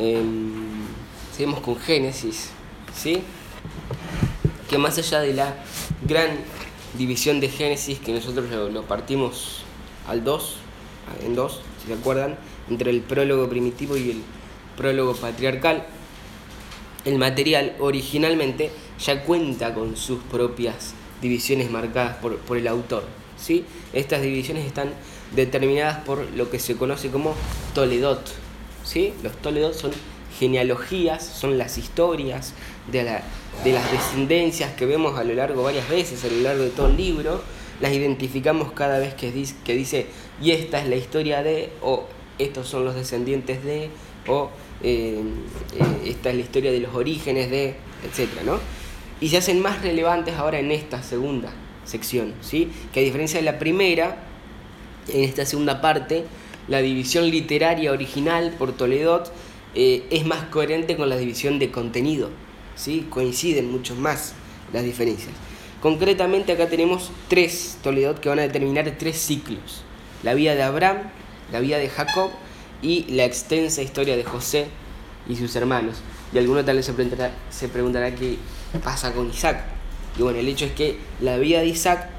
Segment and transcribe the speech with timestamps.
[0.00, 0.86] Em,
[1.36, 2.48] seguimos con Génesis,
[2.96, 3.22] ¿sí?
[4.70, 5.54] Que más allá de la
[6.08, 6.30] gran
[6.96, 9.62] división de Génesis, que nosotros lo, partimos
[10.08, 10.56] al 2,
[11.26, 12.38] en dos, si se acuerdan,
[12.70, 14.22] entre el prólogo primitivo y el
[14.74, 15.86] prólogo patriarcal,
[17.04, 23.04] el material originalmente ya cuenta con sus propias divisiones marcadas por, por el autor.
[23.36, 23.66] ¿sí?
[23.92, 24.94] Estas divisiones están
[25.36, 27.34] determinadas por lo que se conoce como
[27.74, 28.49] Toledot.
[28.84, 29.12] ¿Sí?
[29.22, 29.92] Los Toledot son
[30.38, 32.54] genealogías, son las historias
[32.92, 36.88] de las descendencias que vemos a lo largo varias veces, a lo largo de todo
[36.88, 37.42] el libro,
[37.80, 40.06] las identificamos cada vez que dice, que dice
[40.40, 42.04] y esta es la historia de, o
[42.38, 43.90] estos son los descendientes de,
[44.26, 44.50] o
[44.82, 45.20] eh,
[45.74, 48.28] eh, esta es la historia de los orígenes de, etc.
[48.44, 48.58] ¿no?
[49.20, 51.52] Y se hacen más relevantes ahora en esta segunda
[51.84, 52.70] sección, ¿sí?
[52.92, 54.16] que a diferencia de la primera,
[55.08, 56.24] en esta segunda parte,
[56.70, 59.30] la división literaria original por Toledot
[59.74, 62.30] eh, es más coherente con la división de contenido,
[62.76, 63.06] ¿sí?
[63.10, 64.34] coinciden mucho más
[64.72, 65.32] las diferencias.
[65.82, 69.82] Concretamente acá tenemos tres Toledot que van a determinar tres ciclos.
[70.22, 70.98] La vida de Abraham,
[71.50, 72.30] la vida de Jacob
[72.82, 74.66] y la extensa historia de José
[75.28, 75.96] y sus hermanos.
[76.32, 78.36] Y alguno tal vez se preguntará, se preguntará qué
[78.84, 79.64] pasa con Isaac.
[80.16, 82.10] Y bueno, el hecho es que la vida de Isaac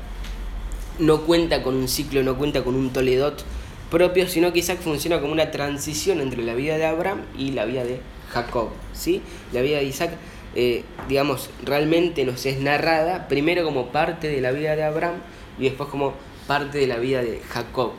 [0.99, 3.45] no cuenta con un ciclo, no cuenta con un Toledot
[3.91, 7.65] propio, sino que Isaac funciona como una transición entre la vida de Abraham y la
[7.65, 7.99] vida de
[8.31, 8.69] Jacob.
[8.93, 9.21] ¿sí?
[9.51, 10.11] La vida de Isaac,
[10.55, 15.17] eh, digamos, realmente nos es narrada primero como parte de la vida de Abraham
[15.59, 16.13] y después como
[16.47, 17.91] parte de la vida de Jacob.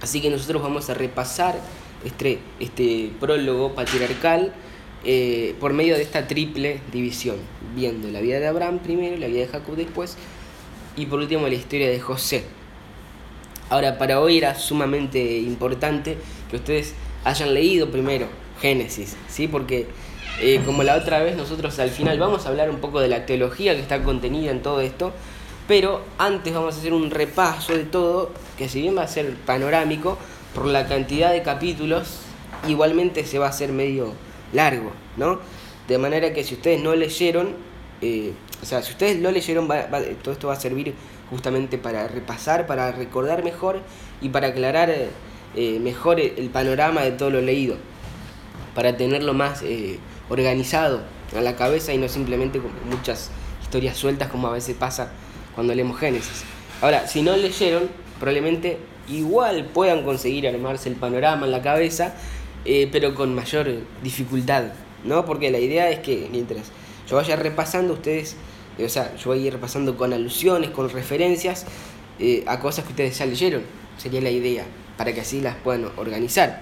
[0.00, 1.58] Así que nosotros vamos a repasar
[2.04, 4.52] este, este prólogo patriarcal
[5.04, 7.36] eh, por medio de esta triple división,
[7.74, 10.16] viendo la vida de Abraham primero, la vida de Jacob después
[10.96, 12.44] y por último la historia de José.
[13.72, 16.18] Ahora, para hoy era sumamente importante
[16.50, 16.92] que ustedes
[17.24, 18.26] hayan leído primero
[18.60, 19.48] Génesis, ¿sí?
[19.48, 19.86] Porque
[20.42, 23.24] eh, como la otra vez nosotros al final vamos a hablar un poco de la
[23.24, 25.14] teología que está contenida en todo esto,
[25.66, 29.36] pero antes vamos a hacer un repaso de todo, que si bien va a ser
[29.36, 30.18] panorámico,
[30.54, 32.18] por la cantidad de capítulos,
[32.68, 34.12] igualmente se va a hacer medio
[34.52, 35.40] largo, ¿no?
[35.88, 37.54] De manera que si ustedes no leyeron,
[38.02, 39.66] eh, o sea, si ustedes lo leyeron,
[40.22, 40.94] todo esto va a servir
[41.30, 43.80] justamente para repasar, para recordar mejor
[44.20, 45.08] y para aclarar eh,
[45.56, 47.76] eh, mejor el, panorama de todo lo leído,
[48.74, 51.02] para tenerlo más eh, organizado
[51.36, 53.30] a la cabeza y no simplemente con muchas
[53.62, 55.12] historias sueltas como a veces pasa
[55.54, 56.44] cuando leemos Génesis.
[56.80, 58.78] Ahora, si no leyeron, probablemente
[59.08, 62.14] igual puedan conseguir armarse el panorama en la cabeza,
[62.64, 63.68] pero con mayor
[64.02, 64.64] dificultad,
[65.04, 65.24] ¿no?
[65.24, 66.70] Porque la idea es que mientras
[67.08, 68.36] yo vaya repasando, ustedes
[68.78, 71.66] o sea, yo voy a ir repasando con alusiones, con referencias
[72.18, 73.62] eh, a cosas que ustedes ya leyeron.
[73.98, 74.64] Sería la idea,
[74.96, 76.60] para que así las puedan organizar.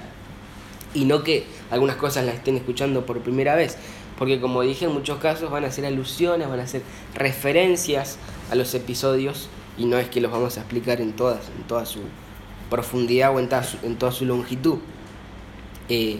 [0.94, 3.76] Y no que algunas cosas las estén escuchando por primera vez.
[4.18, 6.82] Porque como dije, en muchos casos van a ser alusiones, van a ser
[7.14, 8.18] referencias
[8.50, 9.48] a los episodios
[9.78, 12.00] y no es que los vamos a explicar en, todas, en toda su
[12.68, 14.78] profundidad o en toda su, en toda su longitud.
[15.88, 16.18] Eh,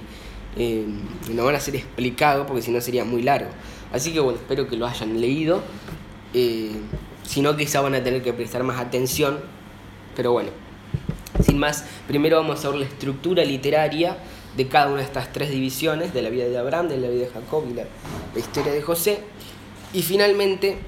[0.57, 0.87] eh,
[1.33, 3.51] no van a ser explicados porque si no sería muy largo.
[3.93, 5.63] Así que bueno, espero que lo hayan leído.
[6.35, 6.73] Eh,
[7.25, 9.39] si no, quizá van a tener que prestar más atención.
[10.17, 10.51] Pero bueno,
[11.45, 14.17] sin más, primero vamos a ver la estructura literaria
[14.57, 17.27] de cada una de estas tres divisiones, de la vida de Abraham, de la vida
[17.27, 17.85] de Jacob y la,
[18.39, 19.21] historia de José.
[19.93, 20.79] Y finalmente,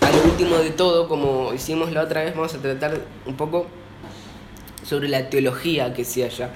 [0.00, 3.66] a lo último de todo, como hicimos la otra vez, vamos a tratar un poco
[4.84, 6.50] sobre la teología que se halla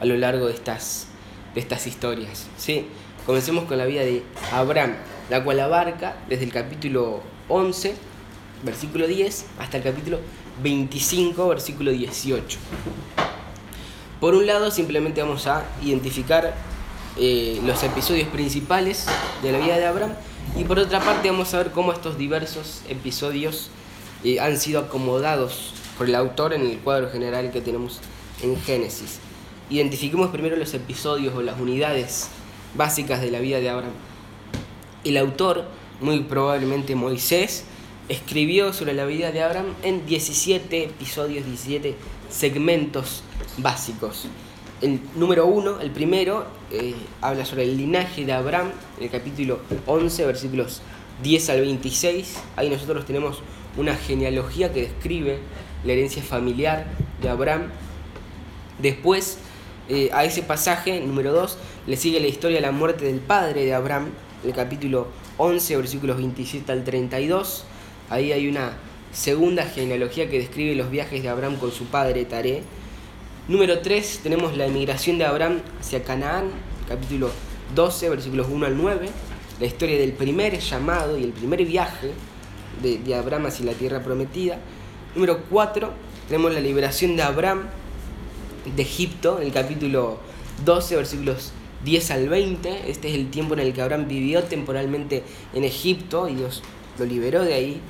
[0.00, 1.08] a lo largo de estas,
[1.54, 2.46] de estas historias.
[2.56, 2.86] ¿sí?
[3.26, 4.94] Comencemos con la vida de Abraham,
[5.30, 7.94] la cual abarca desde el capítulo 11,
[8.64, 10.18] versículo 10, hasta el capítulo
[10.60, 12.58] 25, versículo 18.
[14.20, 16.52] Por un lado, simplemente vamos a identificar
[17.16, 19.06] eh, los episodios principales
[19.40, 20.14] de la vida de Abraham
[20.58, 23.70] y por otra parte vamos a ver cómo estos diversos episodios
[24.24, 28.00] eh, han sido acomodados por el autor en el cuadro general que tenemos
[28.42, 29.20] en Génesis.
[29.70, 32.28] Identifiquemos primero los episodios o las unidades
[32.74, 33.92] básicas de la vida de Abraham.
[35.04, 35.64] El autor,
[36.00, 37.64] muy probablemente Moisés,
[38.08, 41.96] escribió sobre la vida de Abraham en 17 episodios, 17
[42.30, 43.22] segmentos
[43.58, 44.26] básicos.
[44.80, 49.60] El número uno, el primero, eh, habla sobre el linaje de Abraham, en el capítulo
[49.86, 50.82] 11, versículos
[51.22, 52.36] 10 al 26.
[52.56, 53.42] Ahí nosotros tenemos
[53.76, 55.38] una genealogía que describe
[55.84, 56.86] la herencia familiar
[57.20, 57.68] de Abraham.
[58.80, 59.38] Después,
[59.88, 63.64] eh, a ese pasaje, número 2, le sigue la historia de la muerte del padre
[63.64, 64.10] de Abraham,
[64.44, 65.08] el capítulo
[65.38, 67.64] 11, versículos 27 al 32.
[68.08, 68.76] Ahí hay una
[69.12, 72.62] segunda genealogía que describe los viajes de Abraham con su padre Taré.
[73.48, 76.50] Número 3 tenemos la emigración de Abraham hacia Canaán,
[76.88, 77.30] capítulo
[77.74, 79.08] 12, versículos 1 al 9,
[79.58, 82.12] la historia del primer llamado y el primer viaje
[82.80, 84.58] de, de Abraham hacia la tierra prometida.
[85.16, 85.92] Número 4
[86.28, 87.66] tenemos la liberación de Abraham
[88.64, 90.18] de Egipto, en el capítulo
[90.64, 91.52] 12, versículos
[91.84, 92.90] 10 al 20.
[92.90, 95.22] Este es el tiempo en el que Abraham vivió temporalmente
[95.52, 96.62] en Egipto y Dios
[96.98, 97.80] lo liberó de ahí.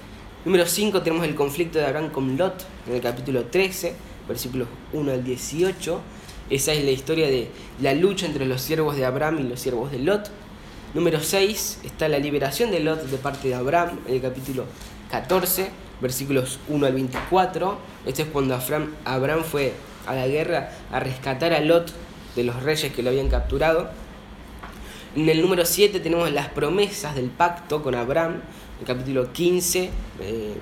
[0.44, 3.94] Número 5 tenemos el conflicto de Abraham con Lot en el capítulo 13,
[4.26, 6.00] versículos 1 al 18.
[6.50, 7.48] Esa es la historia de
[7.80, 10.30] la lucha entre los siervos de Abraham y los siervos de Lot.
[10.94, 14.64] Número 6 está la liberación de Lot de parte de Abraham en el capítulo
[15.10, 15.70] 14,
[16.00, 17.78] versículos 1 al 24.
[18.04, 18.58] Este es cuando
[19.04, 19.72] Abraham fue
[20.06, 21.92] a la guerra a rescatar a Lot
[22.36, 23.90] de los reyes que lo habían capturado.
[25.14, 28.40] En el número 7 tenemos las promesas del pacto con Abraham,
[28.80, 29.90] el capítulo 15,
[30.20, 30.54] eh,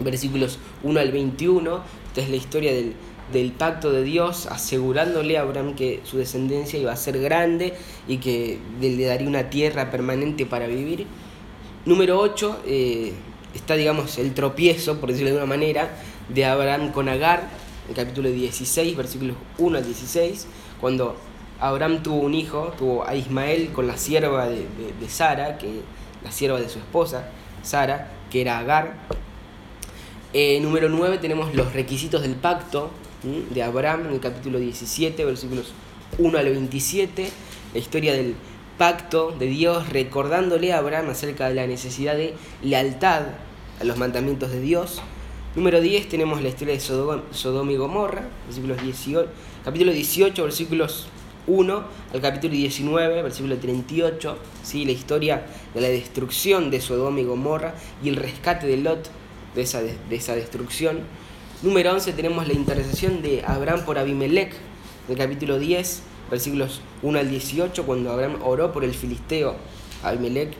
[0.00, 1.80] versículos 1 al 21.
[2.08, 2.94] Esta es la historia del,
[3.32, 7.74] del pacto de Dios, asegurándole a Abraham que su descendencia iba a ser grande
[8.08, 11.06] y que le daría una tierra permanente para vivir.
[11.86, 13.12] Número 8 eh,
[13.54, 15.90] está, digamos, el tropiezo, por decirlo de una manera,
[16.28, 17.48] de Abraham con Agar,
[17.90, 20.46] el capítulo 16, versículos 1 al 16,
[20.80, 21.16] cuando
[21.58, 24.64] Abraham tuvo un hijo, tuvo a Ismael con la sierva de,
[25.08, 25.80] Sara, que,
[26.22, 27.28] la sierva de su esposa,
[27.64, 28.94] Sara, que era Agar.
[30.32, 32.90] Eh, número 9 tenemos los requisitos del pacto
[33.24, 35.72] de Abraham en el capítulo 17, versículos
[36.18, 37.28] 1 al 27,
[37.74, 38.36] la historia del
[38.78, 43.22] pacto de Dios recordándole a Abraham acerca de la necesidad de lealtad
[43.80, 45.02] a los mandamientos de Dios.
[45.56, 49.28] Número 10 tenemos la historia de Sodoma y Gomorra, versículos 18,
[49.64, 51.08] capítulo 18, versículos
[51.48, 54.84] 1 al capítulo 19, versículo 38, ¿sí?
[54.84, 55.44] la historia
[55.74, 59.10] de la destrucción de Sodoma y Gomorra y el rescate de Lot
[59.56, 61.00] de esa, de, esa destrucción.
[61.62, 64.52] Número 11 tenemos la intercesión de Abraham por Abimelech,
[65.08, 69.56] en el capítulo 10, versículos 1 al 18, cuando Abraham oró por el filisteo
[70.04, 70.52] Abimelech.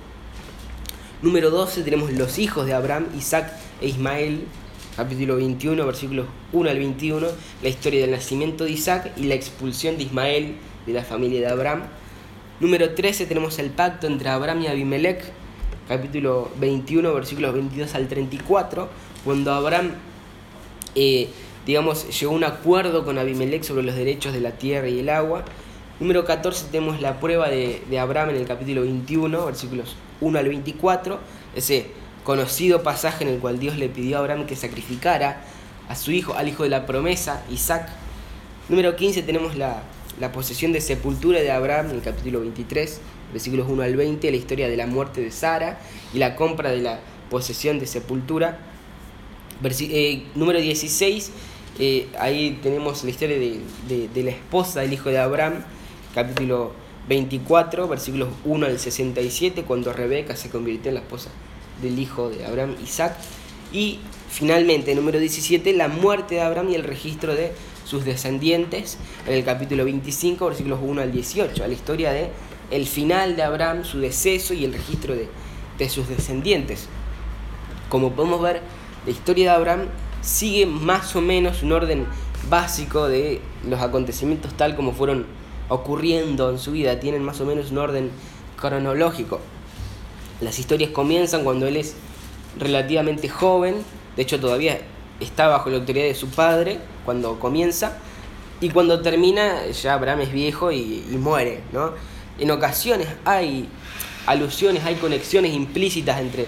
[1.23, 4.47] Número 12 tenemos los hijos de Abraham, Isaac e Ismael,
[4.97, 7.27] capítulo 21, versículos 1 al 21,
[7.63, 10.57] la historia del nacimiento de Isaac y la expulsión de Ismael
[10.87, 11.83] de la familia de Abraham.
[12.61, 15.25] Número 13 tenemos el pacto entre Abraham y Abimelech,
[15.89, 18.89] capítulo 21, versículos 22 al 34,
[19.25, 19.93] cuando Abraham,
[20.95, 21.29] eh,
[21.65, 25.09] digamos, llegó a un acuerdo con Abimelech sobre los derechos de la tierra y el
[25.09, 25.45] agua.
[26.01, 30.49] Número 14 tenemos la prueba de, de Abraham en el capítulo 21, versículos 1 al
[30.49, 31.19] 24,
[31.55, 35.43] ese conocido pasaje en el cual Dios le pidió a Abraham que sacrificara
[35.89, 37.89] a su hijo, al hijo de la promesa, Isaac.
[38.69, 39.83] Número 15 tenemos la,
[40.33, 43.01] posesión de sepultura de Abraham en el capítulo 23,
[43.33, 45.81] versículos 1 al 20, la historia de la muerte de Sara
[46.13, 47.01] y la compra de la
[47.31, 48.59] posesión de sepultura.
[49.65, 51.33] Eh, número 16,
[51.79, 55.65] eh, ahí tenemos la historia de, de, la esposa del hijo de Abraham,
[56.15, 56.73] capítulo
[57.09, 61.31] 24, versículos 1 al 67, cuando Rebeca se convirtió en la esposa
[61.83, 63.17] del hijo de Abraham, Isaac.
[63.73, 63.99] Y
[64.29, 67.53] finalmente, número 17, la muerte de Abraham y el registro de
[67.85, 72.31] sus descendientes, en el capítulo 25, versículos 1 al 18, a la historia de
[72.71, 75.29] el final de Abraham, su deceso y el registro de,
[75.79, 76.89] de sus descendientes.
[77.89, 78.63] Como podemos ver,
[79.05, 79.81] la historia de Abraham
[80.21, 82.07] sigue más o menos un orden
[82.49, 85.27] básico de los acontecimientos tal como fueron
[85.69, 88.11] ocurriendo en su vida, tienen más o menos un orden
[88.57, 89.41] cronológico.
[90.41, 91.95] Las historias comienzan cuando él es
[92.59, 93.77] relativamente joven,
[94.17, 94.81] de hecho todavía
[95.21, 97.99] está bajo la autoridad de su padre cuando comienza,
[98.61, 101.61] y cuando termina ya Abraham es viejo y, muere.
[101.73, 101.93] ¿no?
[102.39, 103.69] En ocasiones hay
[104.27, 106.47] alusiones, hay conexiones implícitas entre,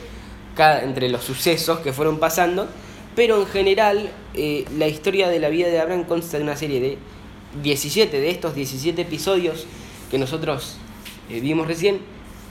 [0.54, 2.68] cada, entre los sucesos que fueron pasando,
[3.16, 6.80] pero en general eh, la historia de la vida de Abraham consta de una serie
[6.80, 6.99] de
[7.62, 9.66] 17, de estos 17 episodios
[10.11, 10.76] que nosotros
[11.30, 12.00] eh, vimos recién,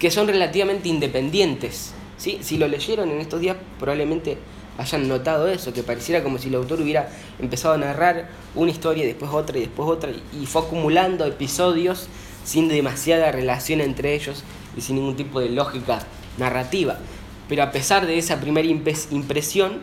[0.01, 1.93] que son relativamente independientes.
[2.17, 2.39] ¿sí?
[2.41, 4.39] Si lo leyeron en estos días, probablemente
[4.79, 9.03] hayan notado eso, que pareciera como si el autor hubiera empezado a narrar una historia,
[9.03, 12.07] y después otra y después otra, y fue acumulando episodios
[12.43, 14.43] sin demasiada relación entre ellos
[14.75, 15.99] y sin ningún tipo de lógica
[16.39, 16.97] narrativa.
[17.47, 19.81] Pero a pesar de esa primera impresión,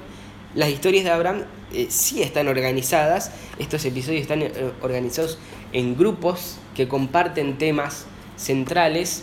[0.56, 5.38] las historias de Abraham eh, sí están organizadas, estos episodios están eh, organizados
[5.72, 8.06] en grupos que comparten temas
[8.36, 9.22] centrales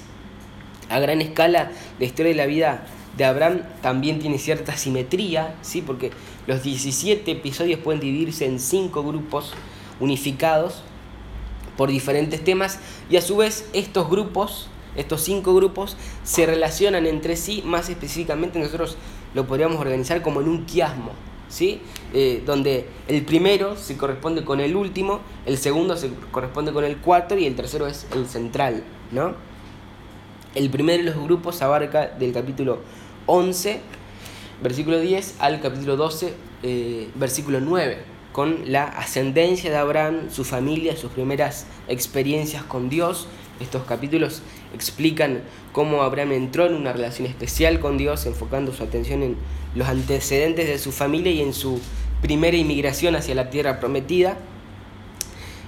[0.89, 2.85] a gran escala la historia de la vida
[3.17, 5.81] de Abraham también tiene cierta simetría, ¿sí?
[5.81, 6.11] porque
[6.47, 9.53] los 17 episodios pueden dividirse en 5 grupos
[9.99, 10.83] unificados
[11.77, 17.35] por diferentes temas y a su vez estos grupos, estos 5 grupos, se relacionan entre
[17.37, 18.97] sí, más específicamente nosotros
[19.33, 21.11] lo podríamos organizar como en un quiasmo.
[21.47, 21.79] ¿sí?
[22.13, 26.97] Eh, donde el primero se corresponde con el último, el segundo se corresponde con el
[26.97, 28.83] cuarto y el tercero es el central.
[29.11, 29.35] ¿no?
[30.55, 32.79] El primero de los grupos abarca del capítulo
[33.25, 33.81] 11,
[34.63, 36.33] versículo 10, al capítulo 12,
[36.63, 37.97] eh, versículo 9,
[38.31, 43.27] con la ascendencia de Abraham, su familia, sus primeras experiencias con Dios.
[43.59, 44.43] Estos capítulos
[44.73, 45.41] explican
[45.73, 49.35] cómo Abraham entró en una relación especial con Dios, enfocando su atención en
[49.75, 51.81] los antecedentes de su familia y en su
[52.21, 54.37] primera inmigración hacia la tierra prometida.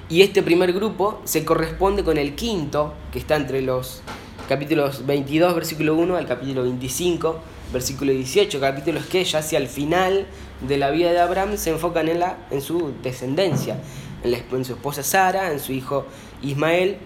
[0.08, 4.02] Y este primer grupo se corresponde con el quinto, que está entre los
[4.48, 7.40] capítulos 22, versículo 1 al capítulo 25,
[7.74, 10.26] versículo 18, capítulos que ya hacia el final
[10.68, 13.80] de la vida de Abraham se enfocan en, la, en su descendencia,
[14.24, 16.06] en, la, en su esposa Sara, en su hijo
[16.42, 16.98] Ismael,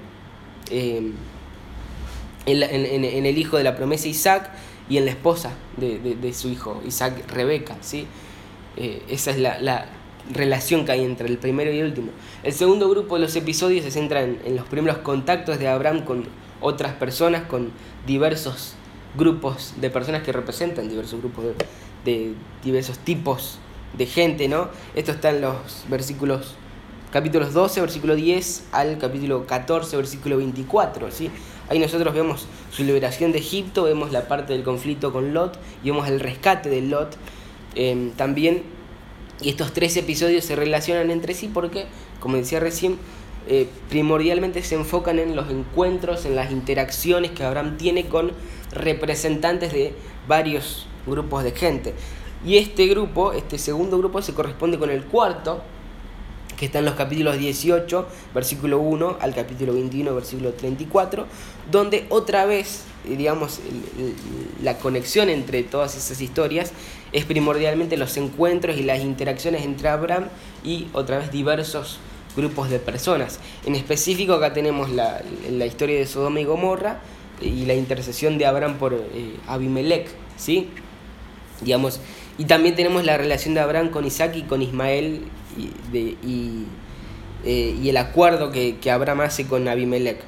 [0.70, 1.12] eh,
[2.46, 4.52] en, el hijo de la promesa Isaac
[4.90, 7.78] y en la esposa de, su hijo Isaac, Rebeca.
[7.82, 8.08] ¿sí?
[8.78, 9.90] Eh, esa es la,
[10.32, 12.12] relación que hay entre el primero y el último.
[12.44, 16.26] El segundo grupo de los episodios se centra en, los primeros contactos de Abraham con
[16.62, 17.72] otras personas, con
[18.06, 18.76] diversos
[19.18, 21.46] grupos de personas que representan diversos grupos
[22.06, 23.60] de, diversos tipos
[23.98, 24.70] de gente, ¿no?
[24.96, 25.56] Esto está en los
[25.90, 26.56] versículos
[27.12, 31.30] capítulos 12, versículo 10 al capítulo 14, versículo 24, ¿sí?
[31.70, 35.90] Ahí nosotros vemos su liberación de Egipto, vemos la parte del conflicto con Lot y
[35.90, 37.16] vemos el rescate de Lot
[37.76, 38.64] em, también.
[39.42, 41.86] Y estos tres episodios se relacionan entre sí porque,
[42.20, 42.98] como decía recién,
[43.48, 48.32] eh, primordialmente se enfocan en los encuentros, en las interacciones que Abraham tiene con
[48.72, 49.94] representantes de
[50.28, 51.94] varios grupos de gente.
[52.46, 55.62] Y este grupo, este segundo grupo, se corresponde con el cuarto,
[56.58, 61.26] que está en los capítulos 18, versículo 1 al capítulo 21, versículo 34,
[61.72, 63.60] donde otra vez, eh, digamos,
[64.62, 66.74] la conexión entre todas esas historias
[67.12, 70.26] es primordialmente los encuentros y las interacciones entre Abraham
[70.64, 72.00] y otra vez diversos
[72.36, 73.40] grupos de personas.
[73.66, 75.22] En específico acá tenemos la,
[75.66, 77.00] historia de Sodoma y Gomorra
[77.42, 80.70] y la intercesión de Abraham por eh, Abimelech, ¿sí?
[81.62, 82.00] Digamos,
[82.38, 85.26] y también tenemos la relación de Abraham con Isaac y con Ismael
[85.58, 86.18] y, de,
[87.46, 90.20] eh, y, el acuerdo que, que, Abraham hace con Abimelech.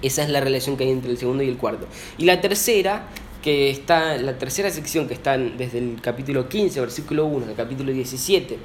[0.00, 1.86] Esa es la relación que hay entre el segundo y el cuarto.
[2.18, 3.06] Y la tercera,
[3.42, 7.92] que está, la tercera sección que está desde el capítulo 15, versículo 1, al capítulo
[7.92, 8.58] 17,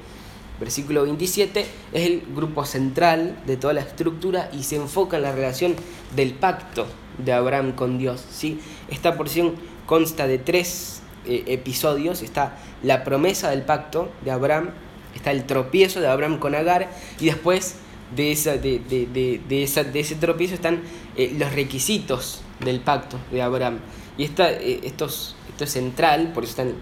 [0.60, 5.32] versículo 27, es el grupo central de toda la estructura y se enfoca en la
[5.32, 5.76] relación
[6.14, 6.86] del pacto
[7.18, 8.24] de Abraham con Dios.
[8.30, 8.60] ¿sí?
[8.88, 9.54] Esta porción
[9.86, 12.22] consta de tres eh, episodios.
[12.22, 14.70] Está la promesa del pacto de Abraham,
[15.14, 17.76] está el tropiezo de Abraham con Agar y después
[18.14, 20.80] de, esa, de, de, de, esa, ese tropiezo están
[21.16, 23.78] eh, los requisitos del pacto de Abraham.
[24.16, 26.74] Y esta, eh, esto, es, esto es central, por eso están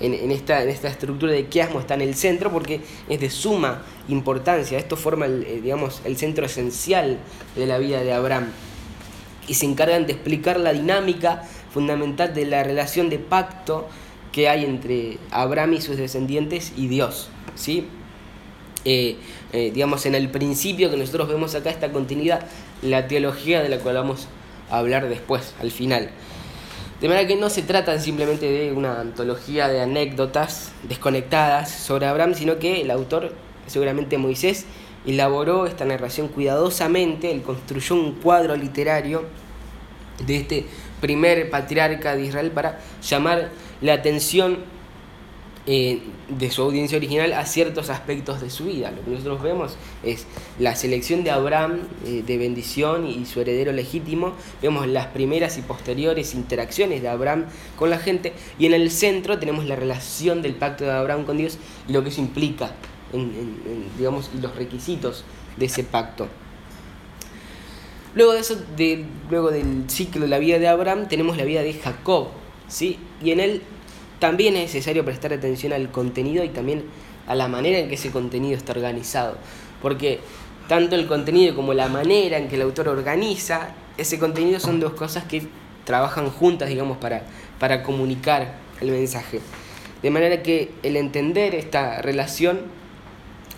[0.00, 3.82] en, esta, en esta estructura de quiasmo está en el centro porque es de suma
[4.08, 4.78] importancia.
[4.78, 7.18] Esto forma el, digamos, el centro esencial
[7.56, 8.48] de la vida de Abraham.
[9.48, 13.88] Y se encargan de explicar la dinámica fundamental de la relación de pacto
[14.32, 17.28] que hay entre Abraham y sus descendientes y Dios.
[17.54, 17.86] ¿sí?
[18.84, 19.16] Eh,
[19.52, 22.48] eh, digamos, en el principio que nosotros vemos acá está contenida
[22.82, 24.28] la teología de la cual vamos
[24.70, 26.10] a hablar después, al final.
[27.02, 32.34] De manera que no se trata simplemente de una antología de anécdotas desconectadas sobre Abraham,
[32.34, 33.32] sino que el autor,
[33.66, 34.66] seguramente Moisés,
[35.04, 39.24] elaboró esta narración cuidadosamente, él construyó un cuadro literario
[40.24, 40.66] de este
[41.00, 44.58] primer patriarca de Israel para llamar la atención
[45.66, 46.02] eh,
[46.38, 48.90] de su audiencia original a ciertos aspectos de su vida.
[48.90, 50.26] Lo que nosotros vemos es
[50.58, 55.62] la selección de Abraham eh, de bendición y su heredero legítimo, vemos las primeras y
[55.62, 57.46] posteriores interacciones de Abraham
[57.76, 61.36] con la gente y en el centro tenemos la relación del pacto de Abraham con
[61.36, 61.58] Dios
[61.88, 62.72] y lo que eso implica,
[63.98, 65.24] digamos, los requisitos
[65.56, 66.28] de ese pacto.
[68.14, 68.56] Luego de eso,
[69.30, 72.28] luego del ciclo de la vida de Abraham, tenemos la vida de Jacob,
[72.68, 72.98] ¿sí?
[73.22, 73.62] Y en él
[74.22, 76.84] también es necesario prestar atención al contenido y también
[77.26, 79.36] a la manera en que ese contenido está organizado.
[79.82, 80.20] Porque
[80.68, 84.92] tanto el contenido como la manera en que el autor organiza ese contenido son dos
[84.92, 85.42] cosas que
[85.82, 87.24] trabajan juntas, digamos, para,
[87.58, 89.40] para comunicar el mensaje.
[90.04, 92.60] De manera que el entender esta relación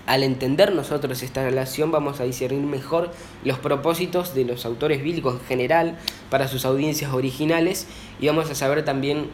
[0.06, 3.10] al entender nosotros esta relación vamos a discernir mejor
[3.44, 5.98] los propósitos de los autores bíblicos en general
[6.30, 7.86] para sus audiencias originales
[8.18, 9.28] y vamos a saber también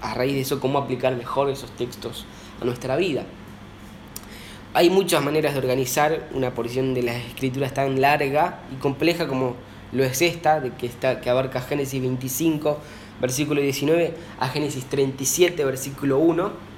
[0.00, 2.24] a raíz de eso cómo aplicar mejor esos textos
[2.60, 3.24] a nuestra vida.
[4.74, 9.56] Hay muchas maneras de organizar una porción de las escrituras tan larga y compleja como
[9.92, 12.78] lo es esta, de que, está, que abarca Génesis 25,
[13.20, 16.76] versículo 19, a Génesis 37, versículo 1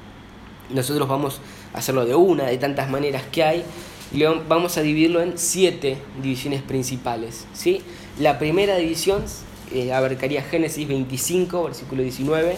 [0.70, 1.40] nosotros vamos
[1.74, 3.64] a hacerlo de una, de tantas maneras que hay,
[4.12, 7.46] y vamos a dividirlo en siete divisiones principales.
[7.52, 7.82] ¿sí?
[8.18, 9.24] La primera división
[9.72, 12.56] eh, abarcaría Génesis 25, versículo 19,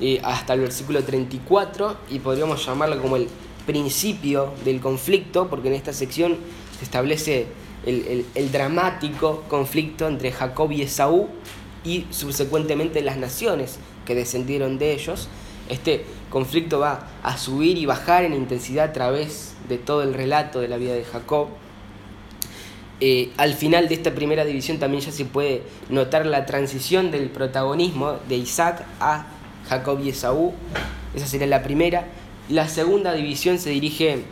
[0.00, 3.28] eh, hasta el versículo 34, y podríamos llamarlo como el
[3.66, 6.36] principio del conflicto, porque en esta sección
[6.78, 7.46] se establece
[7.86, 11.28] el, el dramático conflicto entre Jacob y Esaú
[11.84, 15.28] y subsecuentemente las naciones que descendieron de ellos.
[15.68, 20.60] Este conflicto va a subir y bajar en intensidad a través de todo el relato
[20.60, 21.48] de la vida de Jacob.
[23.00, 27.30] Eh, al final de esta primera división también ya se puede notar la transición del
[27.30, 29.26] protagonismo de Isaac a
[29.70, 30.52] Jacob y Esaú.
[31.14, 32.06] Esa sería la primera.
[32.48, 34.24] La segunda división se dirige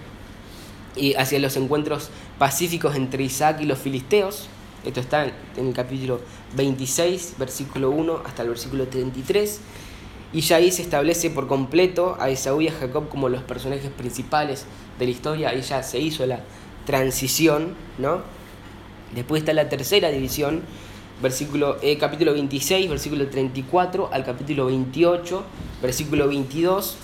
[1.16, 4.48] hacia los encuentros pacíficos entre Isaac y los filisteos.
[4.84, 5.26] Esto está
[5.56, 6.20] en el capítulo
[6.56, 9.60] 26, versículo 1 hasta el versículo 33.
[10.32, 13.90] Y ya ahí se establece por completo a Esaú y a Jacob como los personajes
[13.90, 14.66] principales
[14.98, 15.48] de la historia.
[15.50, 16.40] Ahí ya se hizo la
[16.84, 18.22] transición, ¿no?
[19.14, 20.62] Después está la tercera división,
[21.22, 25.44] versículo, eh, capítulo 26, versículo 34 al capítulo 28,
[25.82, 26.96] versículo 22.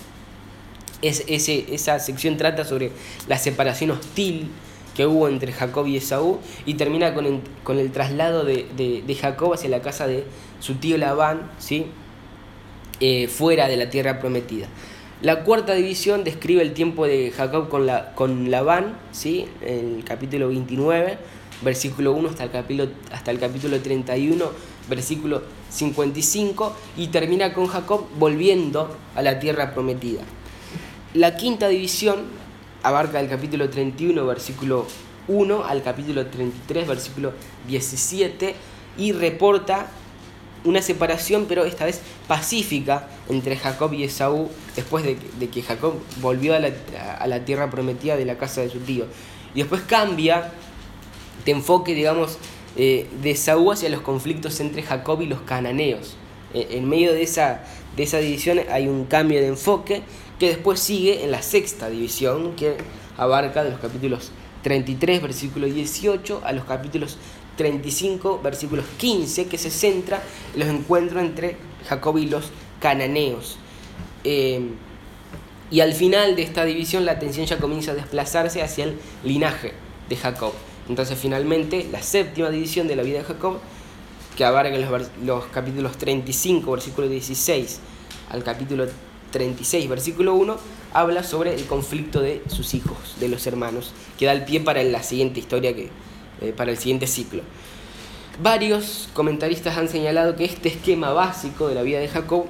[1.02, 2.90] Es, ese, esa sección trata sobre
[3.28, 4.48] la separación hostil
[4.94, 9.14] que hubo entre Jacob y Esaú y termina con el, con el traslado de, de,
[9.14, 10.24] Jacob hacia la casa de
[10.60, 11.86] su tío Labán, ¿sí?
[13.00, 14.68] Eh, fuera de la tierra prometida.
[15.20, 19.46] La cuarta división describe el tiempo de Jacob con, la, con Labán, ¿sí?
[19.62, 21.18] el capítulo 29,
[21.64, 24.44] versículo 1 hasta el capítulo, hasta el capítulo 31,
[24.88, 30.22] versículo 55, y termina con Jacob volviendo a la tierra prometida.
[31.14, 32.24] La quinta división
[32.82, 34.86] abarca el capítulo 31, versículo
[35.28, 37.32] 1 al capítulo 33, versículo
[37.66, 38.54] 17,
[38.98, 39.88] y reporta
[40.64, 45.16] una separación, pero esta vez pacífica, entre Jacob y Esaú, después de,
[45.48, 49.06] que Jacob volvió a la, tierra prometida de la casa de su tío.
[49.54, 50.52] Y después cambia
[51.44, 52.38] de enfoque, digamos,
[52.76, 56.16] eh, de Esaú hacia los conflictos entre Jacob y los cananeos.
[56.52, 57.64] E, en medio de esa,
[57.96, 60.02] de esa división hay un cambio de enfoque
[60.38, 62.76] que después sigue en la sexta división, que
[63.16, 67.18] abarca de los capítulos 33, versículo 18, a los capítulos
[67.56, 70.22] 35, versículos 15, que se centra
[70.54, 71.56] en los encuentros entre
[71.88, 73.58] Jacob y los cananeos.
[74.24, 74.70] Eh,
[75.70, 79.72] y al final de esta división la atención ya comienza a desplazarse hacia el linaje
[80.08, 80.52] de Jacob.
[80.88, 83.58] Entonces finalmente la séptima división de la vida de Jacob,
[84.36, 87.80] que abarca los, los capítulos 35, versículo 16
[88.30, 88.86] al capítulo
[89.30, 90.56] 36, versículo 1,
[90.92, 94.82] habla sobre el conflicto de sus hijos, de los hermanos, que da el pie para
[94.82, 95.90] la siguiente historia, que,
[96.40, 97.42] eh, para el siguiente ciclo.
[98.42, 102.46] Varios comentaristas han señalado que este esquema básico de la vida de Jacob,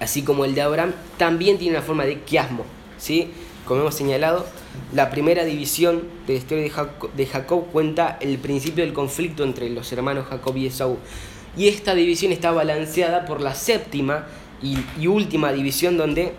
[0.00, 2.64] así como el de Abraham, también tiene una forma de quiasmo.
[2.98, 3.30] ¿sí?
[3.66, 4.46] Como hemos señalado,
[4.92, 6.64] la primera división de la historia
[7.16, 10.98] de Jacob, cuenta el principio del conflicto entre los hermanos Jacob y Esaú.
[11.56, 14.26] Y esta división está balanceada por la séptima
[14.62, 16.32] y, última división donde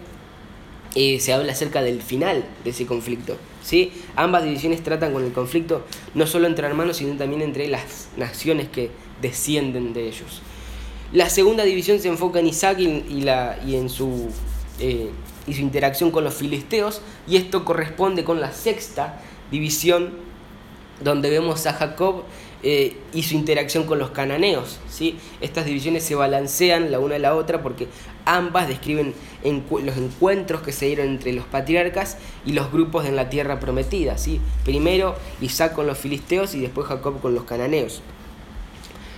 [0.95, 3.37] eh, se habla acerca del final de ese conflicto.
[3.63, 3.91] ¿sí?
[4.15, 8.69] Ambas divisiones tratan con el conflicto no solo entre hermanos, sino también entre las naciones
[8.69, 8.89] que
[9.21, 10.41] descienden de ellos.
[11.13, 14.29] La segunda división se enfoca en Isaac y, la, y en su,
[14.79, 15.09] eh,
[15.47, 19.19] y su interacción con los filisteos, y esto corresponde con la sexta
[19.51, 20.13] división,
[21.01, 22.23] donde vemos a Jacob
[22.63, 24.79] eh, y su interacción con los cananeos.
[24.89, 25.17] ¿sí?
[25.41, 27.87] Estas divisiones se balancean la una a la otra porque
[28.25, 33.29] ambas describen los encuentros que se dieron entre los patriarcas y los grupos en la
[33.29, 34.17] tierra prometida.
[34.17, 34.39] ¿sí?
[34.63, 38.01] Primero Isaac con los filisteos y después Jacob con los cananeos.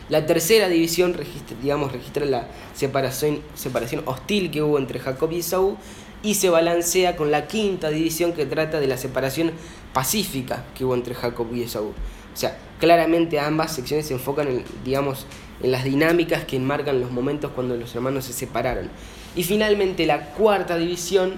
[0.09, 5.39] La tercera división registra, digamos, registra la separación, separación hostil que hubo entre Jacob y
[5.39, 5.77] Esaú
[6.23, 9.51] y se balancea con la quinta división que trata de la separación
[9.93, 11.87] pacífica que hubo entre Jacob y Esaú.
[11.89, 15.25] O sea, claramente ambas secciones se enfocan en, digamos,
[15.61, 18.89] en las dinámicas que enmarcan los momentos cuando los hermanos se separaron.
[19.35, 21.33] Y finalmente la cuarta división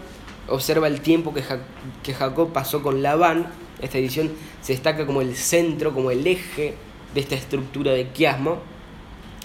[0.48, 1.44] observa el tiempo que,
[2.04, 3.48] que Jacob pasó con Labán.
[3.82, 6.76] Esta división se destaca como el centro, como el eje
[7.14, 8.60] de esta estructura de quiasmo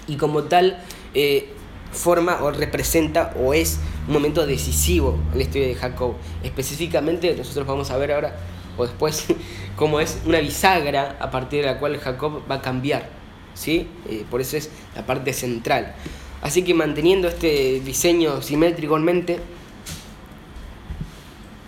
[0.07, 1.53] y como tal eh,
[1.95, 6.13] forma o representa o es un momento decisivo en la historia de Jacob.
[6.43, 8.35] Específicamente nosotros vamos a ver ahora
[8.77, 9.25] o después
[9.75, 13.09] como es una bisagra a partir de la cual Jacob va a cambiar.
[13.53, 13.87] ¿sí?
[14.09, 15.95] Eh, por eso es la parte central.
[16.41, 19.39] Así que manteniendo este diseño simétrico en mente,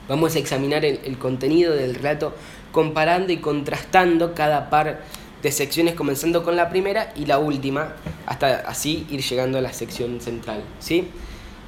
[0.08, 2.36] vamos a examinar el, contenido del relato
[2.72, 5.02] comparando y contrastando cada par
[5.48, 9.72] de secciones, comenzando con la primera y la última, hasta así ir llegando a la
[9.72, 10.62] sección central.
[10.80, 11.08] ¿sí?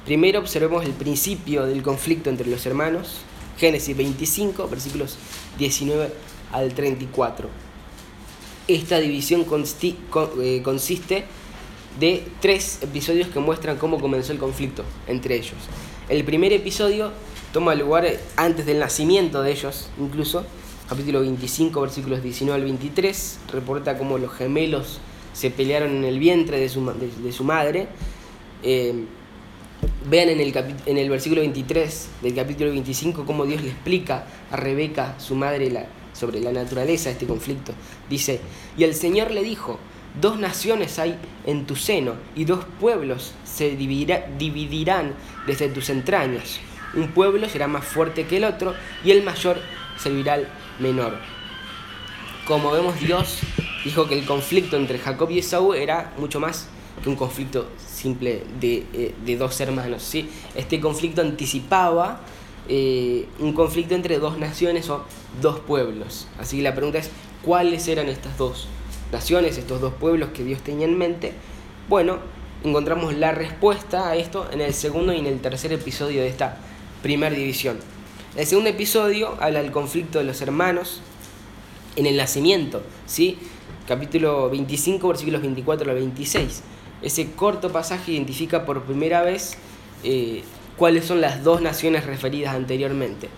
[0.04, 3.22] Primero observemos el principio del conflicto entre los hermanos,
[3.58, 5.16] Génesis 25, versículos
[5.58, 6.12] 19
[6.52, 7.48] al 34.
[8.68, 9.46] Esta división
[10.42, 11.24] eh, consiste
[11.98, 15.56] de tres episodios que muestran cómo comenzó el conflicto entre ellos.
[16.10, 17.12] El primer episodio
[17.54, 20.44] toma lugar antes del nacimiento de ellos, incluso,
[20.90, 24.98] capítulo 25, versículos 19 al 23, reporta cómo los gemelos
[25.32, 26.80] se pelearon en el vientre de su,
[27.44, 27.86] madre.
[28.64, 29.04] Eh,
[30.10, 30.40] vean en
[30.98, 36.40] el, versículo 23 del capítulo 25 cómo Dios le explica a Rebeca, su madre, sobre
[36.40, 37.72] la naturaleza de este conflicto.
[38.08, 38.40] Dice,
[38.76, 39.78] y el Señor le dijo,
[40.20, 45.14] dos naciones hay en tu seno y dos pueblos se dividirán
[45.46, 46.58] desde tus entrañas.
[46.94, 48.74] Un pueblo será más fuerte que el otro
[49.04, 49.60] y el mayor
[49.96, 50.48] servirá al
[50.80, 51.14] menor.
[52.46, 53.38] Como vemos, Dios
[53.84, 56.68] dijo que el conflicto entre Jacob y Esaú era mucho más
[57.02, 60.02] que un conflicto simple de, eh, dos hermanos.
[60.02, 60.28] ¿sí?
[60.54, 62.20] Este conflicto anticipaba
[62.68, 65.04] eh, un conflicto entre dos naciones o
[65.40, 66.26] dos pueblos.
[66.38, 67.10] Así que la pregunta es,
[67.44, 68.68] ¿cuáles eran estas dos
[69.12, 71.32] naciones, estos dos pueblos que Dios tenía en mente?
[71.88, 72.18] Bueno,
[72.64, 76.58] encontramos la respuesta a esto en el segundo y en el tercer episodio de esta
[77.02, 77.78] primera división.
[78.36, 81.00] El segundo episodio habla del conflicto de los hermanos
[81.96, 83.36] en el nacimiento, ¿sí?
[83.88, 86.62] capítulo 25, versículos 24 al 26.
[87.02, 89.56] Ese corto pasaje identifica por primera vez
[90.04, 90.42] eh,
[90.76, 93.28] cuáles son las dos naciones referidas anteriormente.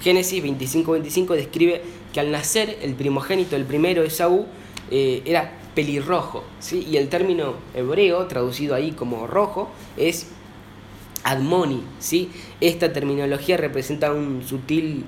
[0.00, 1.82] Génesis 25-25 describe
[2.12, 4.46] que al nacer el primogénito, el primero Esaú,
[4.92, 6.86] eh, era pelirrojo, ¿sí?
[6.88, 10.28] y el término hebreo, traducido ahí como rojo, es
[11.26, 11.82] admoni.
[11.98, 12.30] ¿sí?
[12.60, 15.04] Esta terminología representa un sutil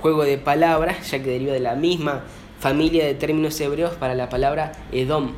[0.00, 2.24] juego de palabras, ya que deriva de la misma
[2.60, 5.32] familia de términos hebreos para la palabra Edom.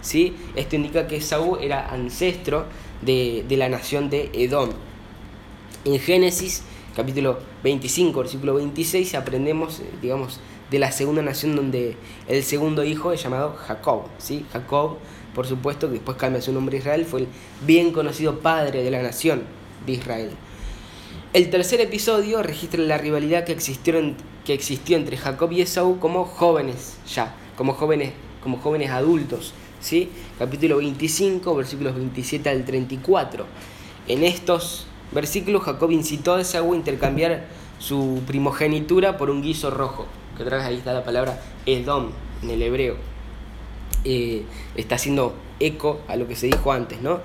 [0.00, 0.36] ¿sí?
[0.56, 2.66] Esto indica que Esaú era ancestro
[3.02, 4.70] de, de la nación de Edom.
[5.84, 6.64] En Génesis
[6.96, 13.12] capítulo 25, versículo 26, aprendemos, eh, digamos, de la segunda nación donde el segundo hijo
[13.12, 14.06] es llamado Jacob.
[14.18, 14.44] ¿sí?
[14.52, 14.96] Jacob,
[15.36, 17.28] por supuesto, que después cambia su nombre a Israel, fue el
[17.64, 20.30] bien conocido padre de la nación de Israel.
[21.32, 23.94] El tercer episodio registra la rivalidad que existió,
[24.44, 28.12] que existió entre Jacob y Esaú como jóvenes ya, como jóvenes,
[28.42, 29.52] como jóvenes adultos.
[29.80, 30.10] ¿sí?
[30.38, 33.44] Capítulo 25, versículos 27 al 34.
[34.08, 37.46] En estos versículos Jacob incitó a Esaú a intercambiar
[37.78, 42.10] su primogenitura por un guiso rojo, que otra vez ahí está la palabra Edom
[42.42, 42.96] en el hebreo.
[44.04, 44.44] Eh,
[44.76, 47.20] está haciendo eco a lo que se dijo antes, ¿no?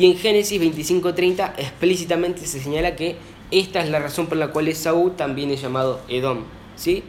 [0.00, 3.16] Y en Génesis 25:30 explícitamente se señala que
[3.50, 7.04] esta es la razón por la cual Esaú también es llamado Edom, ¿sí?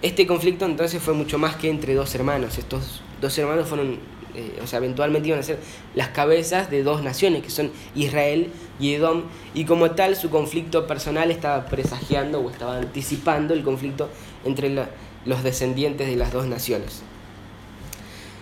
[0.00, 2.56] Este conflicto entonces fue mucho más que entre dos hermanos.
[2.56, 3.98] Estos dos hermanos fueron
[4.34, 5.58] eh, o sea, eventualmente iban a ser
[5.94, 10.86] las cabezas de dos naciones, que son Israel y Edom, y como tal su conflicto
[10.86, 14.08] personal estaba presagiando o estaba anticipando el conflicto
[14.46, 14.74] entre
[15.26, 17.02] los descendientes de las dos naciones.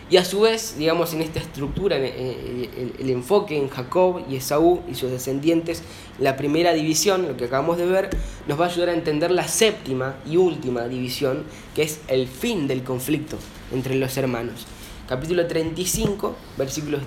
[0.09, 4.83] Y a su vez, digamos, en esta estructura, el, el, enfoque en Jacob y Esaú
[4.89, 5.83] y sus descendientes,
[6.21, 8.11] la primera división, lo que acabamos de ver,
[8.47, 12.69] nos va a ayudar a entender la séptima y última división, que es el fin
[12.69, 13.37] del conflicto
[13.73, 14.67] entre los hermanos
[15.07, 17.01] capítulo 35, versículos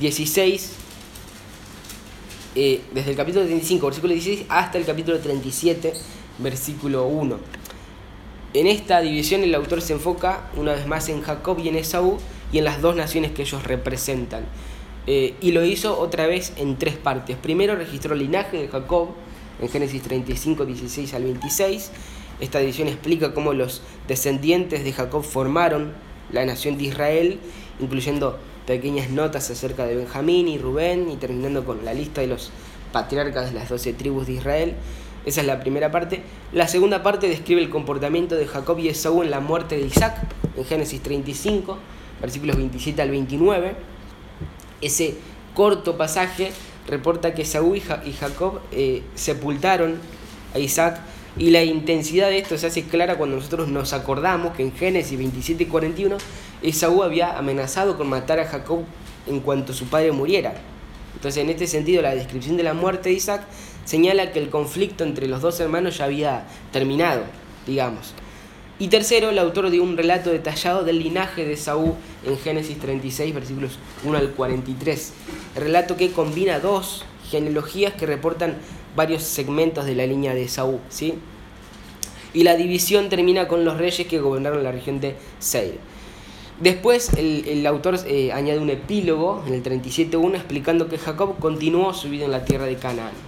[0.00, 0.72] 16,
[2.54, 5.92] eh, eh, desde el capítulo 35, versículo 16, hasta el capítulo 37,
[6.38, 7.57] versículo 1.
[8.54, 12.16] En esta división el autor se enfoca una vez más en Jacob y en Esaú
[12.50, 14.44] y en las dos naciones que ellos representan.
[15.06, 17.36] Eh, y lo hizo otra vez en tres partes.
[17.36, 19.08] Primero registró el linaje de Jacob
[19.60, 21.90] en Génesis 35, 16 al 26.
[22.40, 25.92] Esta división explica cómo los descendientes de Jacob formaron
[26.32, 27.40] la nación de Israel,
[27.80, 32.50] incluyendo pequeñas notas acerca de Benjamín y Rubén y terminando con la lista de los
[32.92, 34.74] patriarcas de las doce tribus de Israel.
[35.28, 36.22] Esa es la primera parte.
[36.52, 40.16] La segunda parte describe el comportamiento de Jacob y Esaú en la muerte de Isaac,
[40.56, 41.76] en Génesis 35,
[42.22, 43.74] versículos 27 al 29.
[44.80, 45.16] Ese
[45.52, 46.50] corto pasaje
[46.86, 49.98] reporta que Esaú y Jacob eh, sepultaron
[50.54, 50.98] a Isaac
[51.36, 55.18] y la intensidad de esto se hace clara cuando nosotros nos acordamos que en Génesis
[55.18, 56.16] 27 y 41
[56.62, 58.80] Esaú había amenazado con matar a Jacob
[59.26, 60.54] en cuanto su padre muriera.
[61.14, 63.42] Entonces, en este sentido, la descripción de la muerte de Isaac
[63.88, 67.22] señala que el conflicto entre los dos hermanos ya había terminado,
[67.66, 68.12] digamos.
[68.78, 71.94] Y tercero, el autor dio un relato detallado del linaje de Esaú
[72.26, 75.12] en Génesis 36, versículos 1 al 43.
[75.56, 78.58] El relato que combina dos genealogías que reportan
[78.94, 81.14] varios segmentos de la línea de Saúl, ¿sí?
[82.34, 85.78] Y la división termina con los reyes que gobernaron la región de Seir.
[86.60, 92.10] Después el, autor eh, añade un epílogo en el 37.1 explicando que Jacob continuó su
[92.10, 93.27] vida en la tierra de Canaán.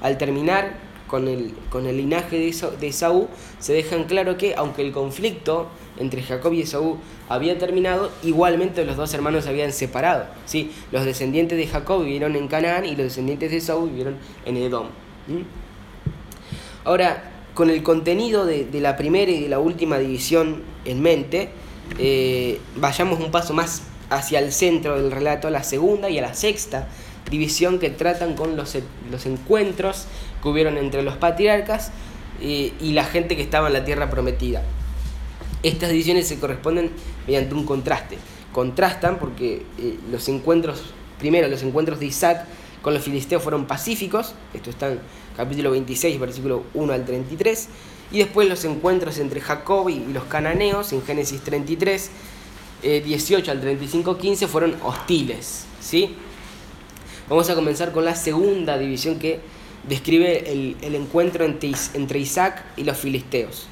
[0.00, 0.74] Al terminar
[1.06, 5.68] con el, con el linaje de Esaú, se deja en claro que aunque el conflicto
[5.98, 10.26] entre Jacob y Esaú había terminado, igualmente los dos hermanos se habían separado.
[10.44, 10.70] ¿sí?
[10.92, 14.86] Los descendientes de Jacob vivieron en Canaán y los descendientes de Esaú vivieron en Edom.
[16.84, 21.50] Ahora, con el contenido de, de la primera y de la última división en mente,
[21.98, 26.22] eh, vayamos un paso más hacia el centro del relato, a la segunda y a
[26.22, 26.88] la sexta
[27.30, 28.76] división que tratan con los,
[29.10, 30.06] los encuentros
[30.42, 31.90] que hubieron entre los patriarcas
[32.40, 34.62] y, la gente que estaba en la tierra prometida.
[35.62, 36.90] Estas divisiones se corresponden
[37.26, 38.18] mediante un contraste.
[38.52, 42.44] Contrastan porque eh, los encuentros, primero los encuentros de Isaac
[42.82, 45.00] con los filisteos fueron pacíficos, esto está en
[45.36, 47.68] capítulo 26, versículo 1 al 33,
[48.12, 52.10] y después los encuentros entre Jacob y los cananeos en Génesis 33,
[52.82, 55.64] 18 eh, al 35, 15 fueron hostiles.
[55.80, 56.14] ¿sí?
[57.28, 59.40] Vamos a comenzar con la segunda división que
[59.88, 63.66] describe el, encuentro entre, entre Isaac y los filisteos.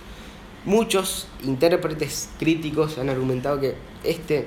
[0.64, 4.46] Muchos intérpretes críticos han argumentado que este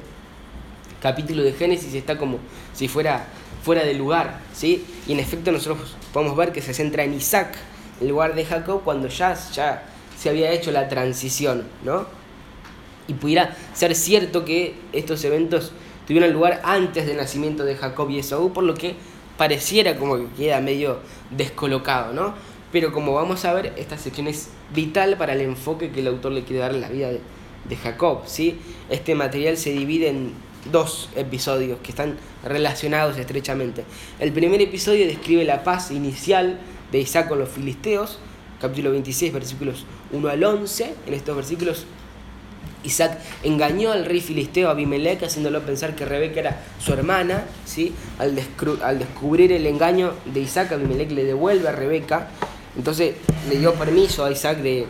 [1.02, 2.40] capítulo de Génesis está como
[2.74, 3.28] si fuera
[3.64, 4.86] fuera de lugar, ¿sí?
[5.08, 7.56] Y en efecto nosotros podemos ver que se centra en Isaac,
[8.02, 9.84] en lugar de Jacob cuando ya, ya
[10.18, 12.08] se había hecho la transición, ¿no?
[13.08, 15.72] Y pudiera ser cierto que estos eventos
[16.08, 18.96] tuvieron lugar antes del nacimiento de Jacob y Esaú, por lo que
[19.38, 22.34] pareciera como que queda medio descolocado, ¿no?
[22.72, 26.32] Pero como vamos a ver, esta sección es vital para el enfoque que el autor
[26.32, 27.22] le quiere dar en la vida de,
[27.70, 28.58] de Jacob, ¿sí?
[28.90, 30.34] Este material se divide en
[30.72, 33.84] dos episodios que están relacionados estrechamente.
[34.20, 36.60] El primer episodio describe la paz inicial
[36.92, 38.20] de Isaac con los filisteos,
[38.60, 40.94] capítulo 26, versículos 1 al 11.
[41.06, 41.86] En estos versículos
[42.84, 47.46] Isaac engañó al rey filisteo Abimelech haciéndolo pensar que Rebeca era su hermana.
[47.66, 47.94] ¿sí?
[48.20, 48.40] Al,
[48.84, 52.30] al descubrir el engaño de Isaac, Abimelech le devuelve a Rebeca.
[52.76, 53.16] Entonces
[53.50, 54.86] le dio permiso a Isaac de,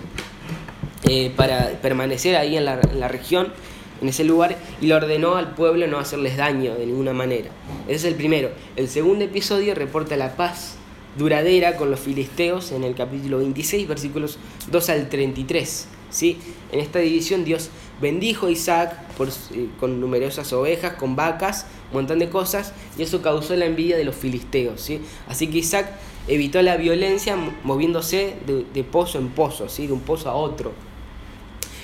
[1.10, 3.54] eh, para permanecer ahí en la, en la región
[4.02, 7.50] en ese lugar y le ordenó al pueblo no hacerles daño de ninguna manera.
[7.88, 8.52] Ese es el primero.
[8.76, 10.76] El segundo episodio reporta la paz
[11.18, 14.38] duradera con los filisteos en el capítulo 26, versículos
[14.70, 15.88] 2 al 33.
[16.10, 16.38] ¿Sí?
[16.72, 17.70] En esta división Dios
[18.02, 23.04] bendijo a Isaac por, eh, con numerosas ovejas, con vacas, un montón de cosas, y
[23.04, 24.82] eso causó la envidia de los filisteos.
[24.82, 25.02] ¿sí?
[25.28, 25.90] Así que Isaac
[26.28, 29.88] evitó la violencia moviéndose de, pozo en pozo, ¿sí?
[29.88, 30.74] de un pozo a otro.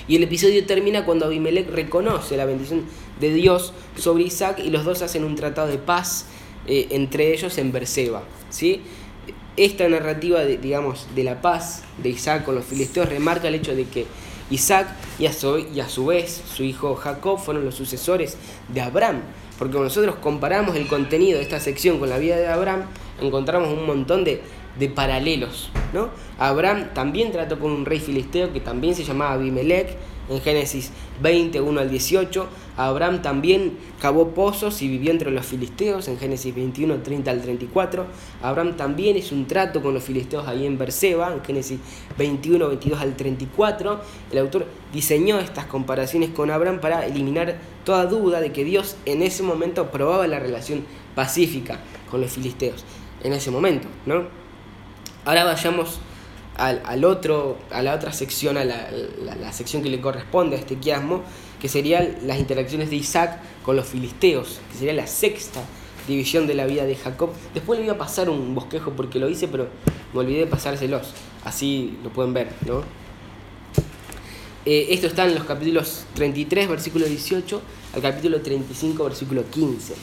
[0.06, 2.82] Y el episodio termina cuando Abimelech reconoce la bendición
[3.20, 6.26] de Dios sobre Isaac y los dos hacen un tratado de paz
[6.66, 8.22] eh, entre ellos en Berseba.
[8.50, 8.82] ¿sí?
[9.56, 13.76] Esta narrativa, de, digamos, de la paz de Isaac con los filisteos remarca el hecho
[13.76, 14.06] de que
[14.50, 14.88] Isaac
[15.18, 18.36] y a, su, y a su vez su hijo Jacob fueron los sucesores
[18.68, 19.22] de Abraham.
[19.58, 22.82] Porque cuando nosotros comparamos el contenido de esta sección con la vida de Abraham,
[23.20, 24.42] encontramos un montón de,
[24.78, 25.70] de paralelos.
[25.92, 26.10] ¿no?
[26.38, 29.96] Abraham también trató con un rey filisteo que también se llamaba Abimelech
[30.28, 30.90] en Génesis
[31.22, 32.48] 20, 1 al 18.
[32.76, 38.06] Abraham también cavó pozos y vivió entre los filisteos en Génesis 21, 30 al 34.
[38.42, 41.78] Abraham también hizo un trato con los filisteos ahí en Berseba, en Génesis
[42.18, 44.00] 21, 22 al 34.
[44.32, 49.22] El autor diseñó estas comparaciones con Abraham para eliminar toda duda de que Dios en
[49.22, 50.84] ese momento probaba la relación
[51.14, 51.78] pacífica
[52.10, 52.84] con los filisteos.
[53.22, 54.24] En ese momento, ¿no?
[55.24, 56.00] Ahora vayamos
[56.56, 61.22] al, otro, a la otra sección, a la, sección que le corresponde a este quiasmo,
[61.64, 65.62] que serían las interacciones de Isaac con los filisteos, que sería la sexta
[66.06, 67.30] división de la vida de Jacob.
[67.54, 69.68] Después le voy a pasar un bosquejo porque lo hice, pero
[70.12, 71.14] me olvidé de pasárselos.
[71.42, 72.82] Así lo pueden ver, ¿no?
[74.66, 77.62] Eh, esto está en los capítulos 33, versículo 18,
[77.94, 79.94] al capítulo 35, versículo 15.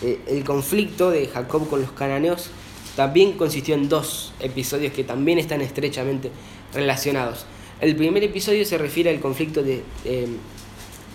[0.00, 2.48] Eh, el conflicto de Jacob con los cananeos
[2.96, 6.30] también consistió en dos episodios que también están estrechamente
[6.72, 7.44] relacionados.
[7.82, 10.28] El primer episodio se refiere al conflicto de eh,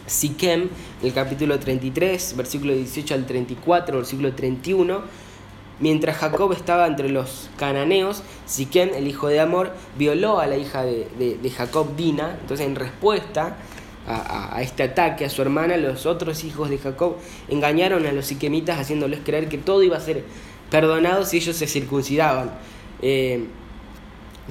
[0.10, 0.70] Siquem,
[1.04, 5.02] el capítulo 33, versículo 18 al 34, versículo 31.
[5.80, 10.84] Mientras Jacob estaba entre los cananeos, Siquem, el hijo de Amor, violó a la hija
[10.84, 12.38] de, Jacob, Dina.
[12.42, 13.56] Entonces, en respuesta
[14.08, 17.16] a, a, este ataque a su hermana, los otros hijos de Jacob
[17.48, 20.26] engañaron a los siquemitas haciéndoles creer que todo iba a ser
[20.70, 22.52] perdonados si ellos se circuncidaban.
[23.02, 23.46] Eh,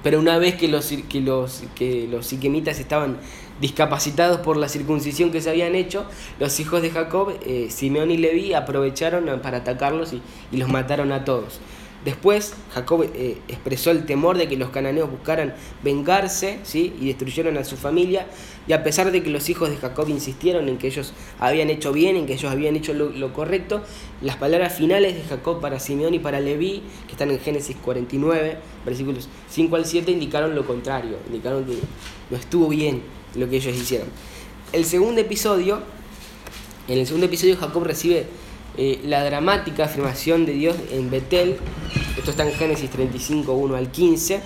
[0.03, 3.19] pero una vez que los, que, los, que los siquemitas estaban
[3.61, 6.07] discapacitados por la circuncisión que se habían hecho,
[6.39, 10.23] los hijos de Jacob, eh, Simeón y Leví, aprovecharon para atacarlos y,
[10.57, 11.61] los mataron a todos.
[12.05, 16.95] Después Jacob eh, expresó el temor de que los cananeos buscaran vengarse ¿sí?
[17.01, 18.29] y destruyeron a su familia.
[18.69, 21.93] Y a pesar de que los hijos de Jacob insistieron en que ellos habían hecho
[21.93, 23.83] bien, en que ellos habían hecho lo, correcto,
[24.23, 28.59] las palabras finales de Jacob para Simeón y para Leví, que están en Génesis 49,
[28.87, 31.79] versículos 5 al 7, indicaron lo contrario, indicaron que
[32.31, 33.03] no estuvo bien
[33.39, 34.09] lo que ellos hicieron.
[34.73, 35.81] El segundo episodio,
[36.89, 38.27] en el segundo episodio Jacob recibe
[38.77, 41.57] eh, la dramática afirmación de Dios en Betel,
[42.17, 44.41] esto está en Génesis 35, 1 al 15.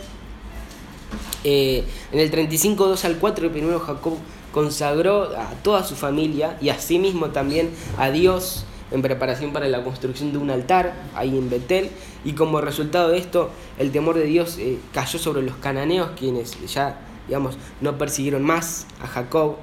[1.44, 4.14] Eh, en el 35, 2 al 4, primero Jacob
[4.52, 9.66] consagró a toda su familia y a sí mismo también a Dios en preparación para
[9.68, 11.90] la construcción de un altar ahí en Betel.
[12.24, 16.56] Y como resultado de esto, el temor de Dios eh, cayó sobre los cananeos, quienes
[16.72, 19.56] ya, digamos, no persiguieron más a Jacob.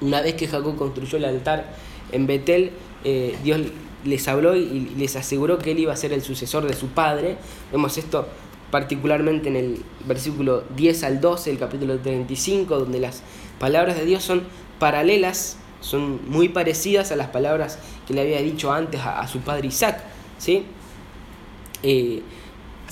[0.00, 1.74] Una vez que Jacob construyó el altar
[2.10, 2.72] en Betel,
[3.04, 3.60] eh, Dios
[4.04, 7.36] les habló y les aseguró que él iba a ser el sucesor de su padre.
[7.70, 8.26] Vemos esto
[8.70, 13.22] particularmente en el versículo 10 al 12 del capítulo 35, donde las
[13.58, 14.42] palabras de Dios son
[14.78, 19.68] paralelas, son muy parecidas a las palabras que le había dicho antes a, su padre
[19.68, 20.02] Isaac.
[20.38, 20.64] ¿sí?
[21.82, 22.22] Eh,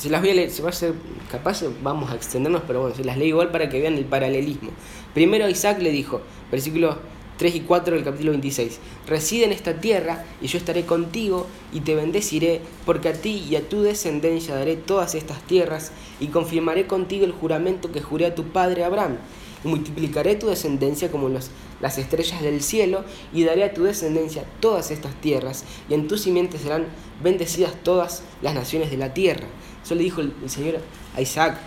[0.00, 0.94] se las voy a leer, se va a hacer,
[1.30, 4.70] capaz vamos a extendernos, pero bueno, se las leo igual para que vean el paralelismo.
[5.12, 6.96] Primero Isaac le dijo, versículo
[7.36, 8.78] 3 y 4 del capítulo 26.
[9.06, 13.56] Reside en esta tierra y yo estaré contigo y te bendeciré, porque a ti y
[13.56, 18.34] a tu descendencia daré todas estas tierras y confirmaré contigo el juramento que juré a
[18.34, 19.18] tu padre Abraham.
[19.62, 24.90] Y multiplicaré tu descendencia como las estrellas del cielo y daré a tu descendencia todas
[24.90, 26.86] estas tierras y en tu simiente serán
[27.22, 29.46] bendecidas todas las naciones de la tierra.
[29.94, 30.78] Le dijo el, el Señor
[31.16, 31.58] a Isaac.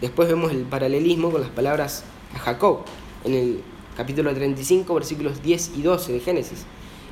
[0.00, 2.80] Después vemos el paralelismo con las palabras a Jacob.
[3.24, 3.60] En el
[3.96, 6.64] capítulo 35, versículos 10 y 12 de Génesis.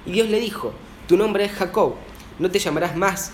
[0.07, 0.73] Y Dios le dijo,
[1.09, 1.95] tu nombre es Jacob,
[2.39, 3.33] no te llamarás más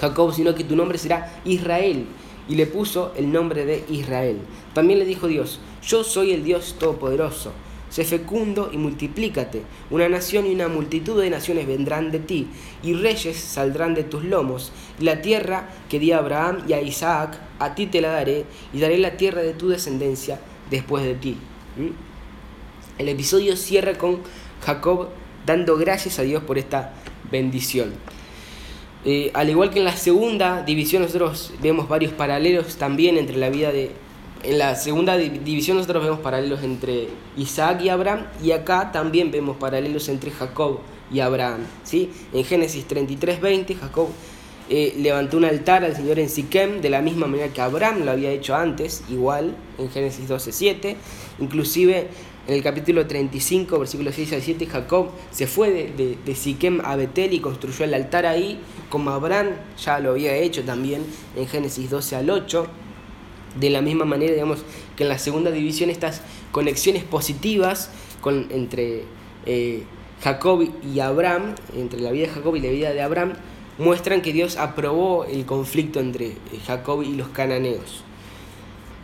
[0.00, 2.06] Jacob, sino que tu nombre será Israel.
[2.48, 4.38] Y le puso el nombre de Israel.
[4.74, 7.52] También le dijo Dios, yo soy el Dios Todopoderoso.
[7.92, 9.64] Sé fecundo y multiplícate.
[9.90, 12.48] Una nación y una multitud de naciones vendrán de ti,
[12.82, 14.72] y reyes saldrán de tus lomos.
[14.98, 18.46] Y la tierra que di a Abraham y a Isaac, a ti te la daré,
[18.72, 21.36] y daré la tierra de tu descendencia después de ti.
[21.76, 21.90] ¿Mm?
[22.98, 24.20] El episodio cierra con
[24.64, 25.10] Jacob
[25.44, 26.94] dando gracias a Dios por esta
[27.30, 27.92] bendición.
[29.04, 33.50] Eh, al igual que en la segunda división nosotros vemos varios paralelos también entre la
[33.50, 33.90] vida de...
[34.44, 39.56] En la segunda división nosotros vemos paralelos entre Isaac y Abraham y acá también vemos
[39.56, 40.80] paralelos entre Jacob
[41.12, 41.60] y Abraham.
[41.84, 42.10] ¿sí?
[42.32, 44.08] En Génesis 33:20 Jacob
[44.68, 48.10] eh, levantó un altar al Señor en Siquem de la misma manera que Abraham lo
[48.10, 50.96] había hecho antes, igual en Génesis 12:7.
[51.38, 52.08] Inclusive
[52.48, 56.96] en el capítulo 35, versículos 6 al 7, Jacob se fue de, de, Siquem a
[56.96, 58.58] Betel y construyó el altar ahí,
[58.90, 59.50] como Abraham
[59.80, 61.04] ya lo había hecho también
[61.36, 62.66] en Génesis 12 al 8.
[63.58, 64.64] De la misma manera, digamos,
[64.96, 69.04] que en la segunda división estas conexiones positivas con, entre
[69.46, 69.84] eh,
[70.22, 73.34] Jacob y Abraham, entre la vida de Jacob y la vida de Abraham,
[73.78, 76.36] muestran que Dios aprobó el conflicto entre eh,
[76.66, 78.04] Jacob y los cananeos.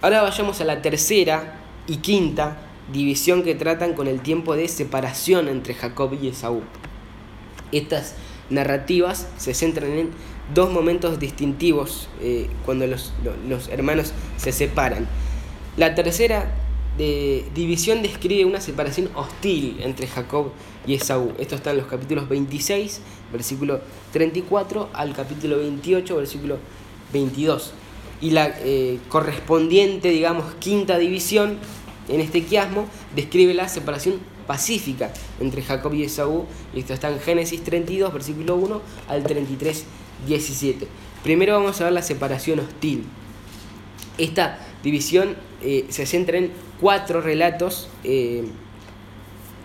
[0.00, 2.58] Ahora vayamos a la tercera y quinta
[2.92, 6.62] división que tratan con el tiempo de separación entre Jacob y Esaú.
[7.72, 8.14] Estas
[8.50, 10.11] narrativas se centran en
[10.54, 13.12] dos momentos distintivos eh, cuando los,
[13.70, 15.06] hermanos se separan.
[15.76, 16.52] La tercera
[17.54, 20.50] división describe una separación hostil entre Jacob
[20.84, 21.32] y Esaú.
[21.38, 23.00] Esto está en los capítulos 26,
[23.32, 23.80] versículo
[24.12, 26.58] 34, al capítulo 28, versículo
[27.12, 27.72] 22.
[28.20, 31.58] Y la eh, correspondiente, digamos, quinta división
[32.08, 37.20] en este quiasmo describe la separación pacífica entre Jacob y Esaú, y esto está en
[37.20, 39.84] Génesis 32, versículo 1 al 33,
[40.26, 40.87] 17.
[41.22, 43.04] Primero vamos a ver la separación hostil.
[44.16, 48.44] Esta división eh, se centra en cuatro relatos, eh,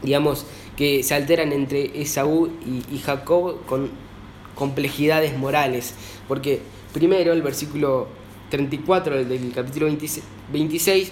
[0.01, 3.91] digamos, que se alteran entre Esaú y, y Jacob con
[4.55, 5.93] complejidades morales,
[6.27, 6.61] porque
[6.93, 8.07] primero el versículo
[8.49, 9.87] 34 del, capítulo
[10.51, 11.11] 26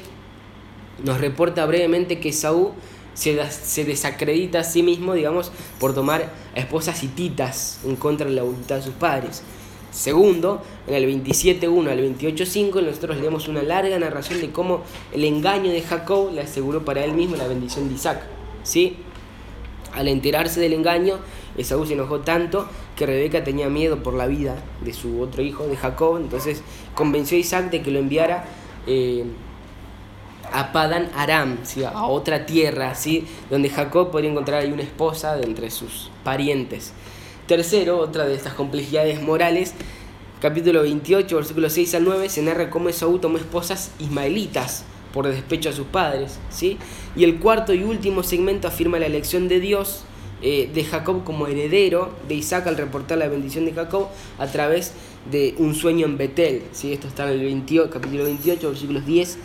[1.04, 2.74] nos reporta brevemente que Saúl
[3.14, 8.44] se, se, desacredita a sí mismo, digamos, por tomar esposas hititas en contra de la
[8.44, 9.44] voluntad de sus padres.
[9.92, 15.70] Segundo, en el 27.1 al 28.5 nosotros leemos una larga narración de cómo el engaño
[15.70, 18.22] de Jacob le aseguró para él mismo la bendición de Isaac.
[18.64, 18.96] ¿sí?
[19.94, 21.20] Al enterarse del engaño,
[21.58, 25.68] Esaú se enojó tanto que Rebeca tenía miedo por la vida de su otro hijo,
[25.68, 26.62] de Jacob, entonces
[26.96, 28.46] convenció a Isaac de que lo enviara
[28.88, 29.26] eh,
[30.52, 31.58] a Padan Aram,
[31.94, 33.26] a otra tierra, ¿sí?
[33.50, 36.94] donde Jacob podría encontrar ahí una esposa de entre sus parientes.
[37.48, 39.74] Tercero, otra de estas complejidades morales,
[40.42, 44.84] capítulo 28, versículo 6 al 9, se narra cómo Esaú tomó esposas ismaelitas
[45.14, 46.40] por despecho a sus padres.
[46.50, 46.78] ¿sí?
[47.16, 50.04] Y el cuarto y último segmento afirma la elección de Dios
[50.42, 54.08] eh, de Jacob como heredero de Isaac al reportar la bendición de Jacob
[54.40, 54.94] a través
[55.30, 56.64] de un sueño en Betel.
[56.72, 56.94] ¿sí?
[56.94, 59.38] Esto está en el 28, capítulo 28, versículos 10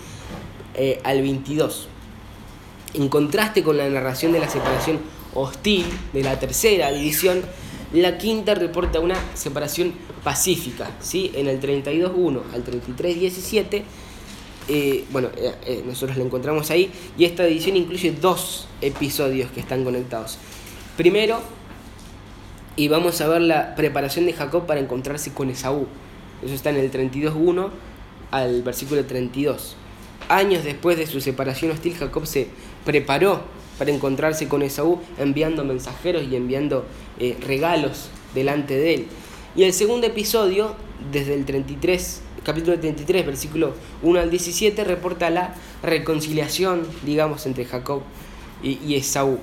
[0.77, 1.89] eh, al 22.
[2.95, 5.01] En contraste con la narración de la separación
[5.35, 7.43] hostil de la tercera división,
[7.93, 11.31] la quinta reporta una separación pacífica, ¿sí?
[11.35, 13.83] En el 32.1 al 33.17,
[14.68, 19.85] eh, bueno, eh, nosotros la encontramos ahí, y esta división incluye dos episodios que están
[19.85, 20.39] conectados.
[20.97, 21.41] Primero,
[22.77, 25.87] y vamos a ver la preparación de Jacob para encontrarse con Esaú.
[26.45, 27.70] Eso está en el 32.1
[28.31, 29.77] al versículo 32.
[30.29, 32.49] Años después de su separación hostil, Jacob se
[32.85, 33.43] preparó
[33.79, 36.85] para encontrarse con Esaú, enviando mensajeros y enviando
[37.18, 39.07] eh, regalos delante de él.
[39.55, 40.74] Y el segundo episodio,
[41.12, 48.03] desde el 33, capítulo 33, versículo 1 al 17, reporta la reconciliación, digamos, entre Jacob
[48.62, 49.39] y, y Esaú.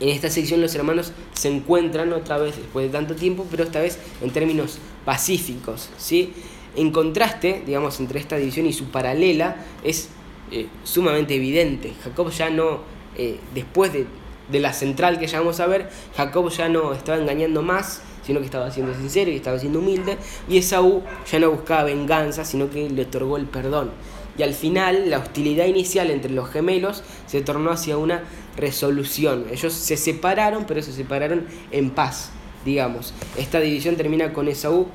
[0.00, 3.80] En esta sección los hermanos se encuentran otra vez después de tanto tiempo, pero esta
[3.80, 5.90] vez en términos pacíficos.
[5.98, 6.32] ¿sí?
[6.76, 10.08] En contraste, digamos, entre esta división y su paralela, es
[10.50, 11.92] eh, sumamente evidente.
[12.02, 12.80] Jacob ya no,
[13.16, 14.06] eh, después de,
[14.50, 18.40] de, la central que ya vamos a ver, Jacob ya no estaba engañando más, sino
[18.40, 20.16] que estaba siendo sincero y estaba siendo humilde,
[20.48, 23.90] y Esaú ya no buscaba venganza, sino que le otorgó el perdón.
[24.36, 28.24] Y al final, la hostilidad inicial entre los gemelos se tornó hacia una
[28.56, 29.46] resolución.
[29.50, 32.30] Ellos se separaron, pero se separaron en paz,
[32.64, 33.14] digamos.
[33.36, 34.88] Esta división termina con Esaú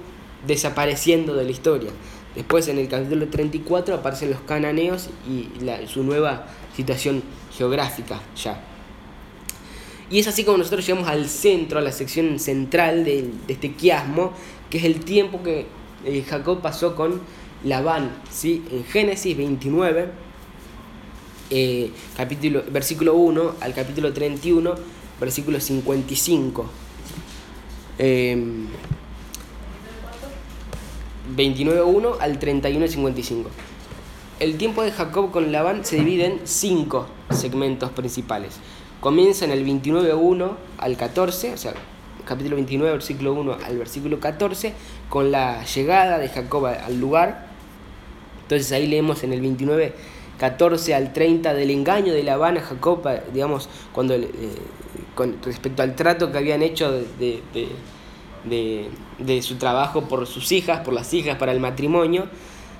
[0.45, 1.91] desapareciendo de la historia.
[2.35, 5.49] Después en el capítulo 34 aparecen los cananeos y
[5.87, 7.23] su nueva situación
[7.55, 8.61] geográfica ya.
[10.11, 13.73] Y es así como nosotros llegamos al centro, a la sección central de, de este
[13.73, 14.33] quiasmo,
[14.69, 15.67] que es el tiempo que
[16.05, 17.21] eh, Jacob pasó con
[17.63, 18.11] Labán.
[18.31, 18.63] ¿sí?
[18.71, 20.09] En Génesis 29,
[21.49, 24.75] eh, capítulo, versículo 1 al capítulo 31,
[25.19, 26.65] versículo 55.
[27.97, 28.37] Eh,
[31.35, 33.45] 29.1 al 31.55.
[34.39, 38.55] El tiempo de Jacob con Labán se divide en cinco segmentos principales.
[39.01, 41.73] Comienza en el 29.1 al 14, o sea,
[42.25, 44.73] capítulo 29, versículo 1 al versículo 14,
[45.09, 47.47] con la llegada de Jacob al lugar.
[48.43, 49.93] Entonces ahí leemos en el 29,
[50.37, 54.29] 14 al 30 del engaño de Labán a Jacob, digamos, cuando eh,
[55.15, 57.67] con respecto al trato que habían hecho de, de de,
[58.49, 62.25] de, su trabajo por sus hijas, por las hijas, para el matrimonio,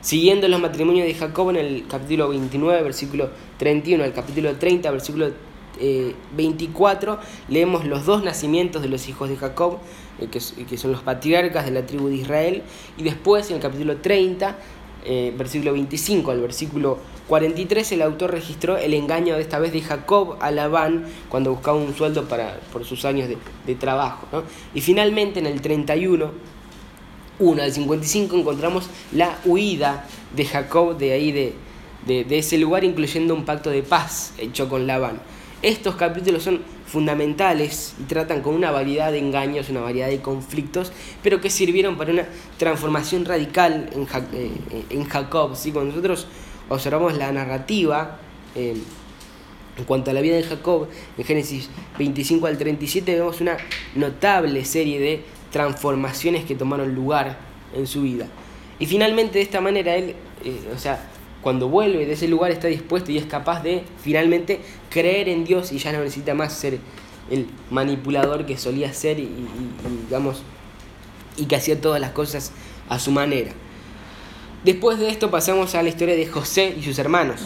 [0.02, 5.32] siguiendo los matrimonios de Jacob en el capítulo 29, versículo 31, el capítulo 30, versículo
[5.80, 9.78] eh, 24, leemos los dos nacimientos de los hijos de Jacob,
[10.20, 12.64] eh, que, que, son los patriarcas de la tribu de Israel,
[12.98, 14.58] y después en el capítulo 30,
[15.06, 17.00] eh, versículo 25 al versículo
[17.30, 21.78] 43, el autor registró el engaño de esta vez de Jacob a Labán cuando buscaba
[21.78, 24.26] un sueldo para, por sus años de, trabajo.
[24.74, 26.32] Y finalmente en el 31,
[27.38, 31.54] 1 al 55, encontramos la huida de Jacob de ahí, de,
[32.08, 35.22] de, ese lugar, incluyendo un pacto de paz hecho con Labán.
[35.62, 40.92] Estos capítulos son fundamentales y tratan con una variedad de engaños, una variedad de conflictos,
[41.22, 42.26] pero que sirvieron para una
[42.58, 45.56] transformación radical en, eh, Jacob.
[45.56, 45.72] ¿sí?
[45.72, 46.26] Cuando nosotros
[46.70, 48.20] observamos la narrativa
[48.56, 48.76] eh,
[49.78, 53.58] en cuanto a la vida de Jacob, en Génesis 25 al 37, vemos una
[53.96, 57.38] notable serie de transformaciones que tomaron lugar
[57.74, 58.28] en su vida.
[58.78, 61.10] Y finalmente de esta manera él, eh, o sea,
[61.42, 64.60] cuando vuelve de ese lugar está dispuesto y es capaz de finalmente
[64.90, 66.80] creer en Dios y ya no necesita más ser
[67.30, 70.44] el manipulador que solía ser y, y, digamos
[71.38, 72.52] y que hacía todas las cosas
[72.90, 73.52] a su manera.
[74.64, 77.40] Después de esto pasamos a la historia de José y sus hermanos.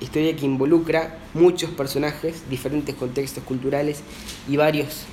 [0.00, 4.02] Historia que involucra muchos personajes, diferentes contextos culturales
[4.48, 5.06] y varios,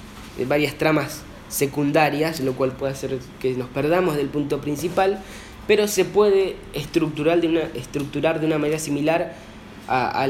[0.47, 5.20] varias tramas secundarias, lo cual puede hacer que nos perdamos del punto principal,
[5.65, 9.34] pero se puede estructurar de una, estructurar de una manera similar
[9.88, 10.28] a,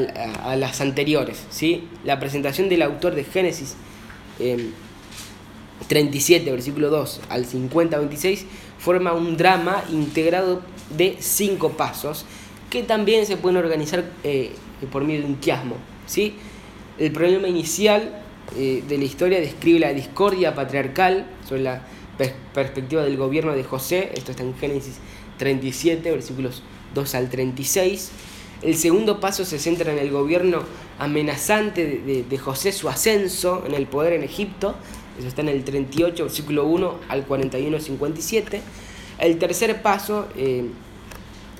[0.56, 1.44] las anteriores.
[1.50, 1.86] ¿sí?
[2.02, 3.76] La presentación del autor de Génesis
[4.38, 4.70] eh,
[5.86, 8.46] 37, versículo 2 al 50, 26,
[8.78, 10.62] forma un drama integrado
[10.96, 12.24] de cinco pasos
[12.70, 14.52] que también se pueden organizar eh,
[14.90, 15.76] por medio de un quiasmo.
[16.06, 16.34] ¿sí?
[16.98, 18.22] El problema inicial
[18.56, 21.82] eh, de la historia describe la discordia patriarcal sobre la
[22.16, 24.96] per perspectiva del gobierno de José, esto está en Génesis
[25.38, 26.62] 37, versículos
[26.94, 28.10] 2 al 36.
[28.62, 30.64] El segundo paso se centra en el gobierno
[30.98, 34.74] amenazante de, de, de, José, su ascenso en el poder en Egipto.
[35.16, 38.60] Eso está en el 38, versículo 1 al 41, 57.
[39.18, 40.66] El tercer paso eh,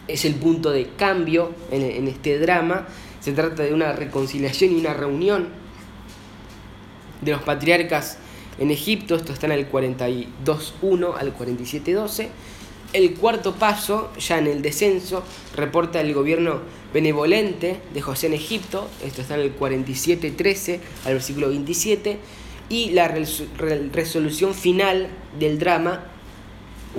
[0.06, 2.86] es el punto de cambio en, en este drama.
[3.20, 5.48] Se trata de una reconciliación y una reunión
[7.20, 8.18] de los patriarcas
[8.58, 9.16] en Egipto.
[9.16, 12.28] Esto está en el 42.1 al 47.12.
[12.92, 15.22] El cuarto paso, ya en el descenso,
[15.54, 16.60] reporta el gobierno
[16.94, 18.88] benevolente de José en Egipto.
[19.04, 22.18] Esto está en el 47.13 al versículo 27.
[22.70, 26.04] Y la resolución final del drama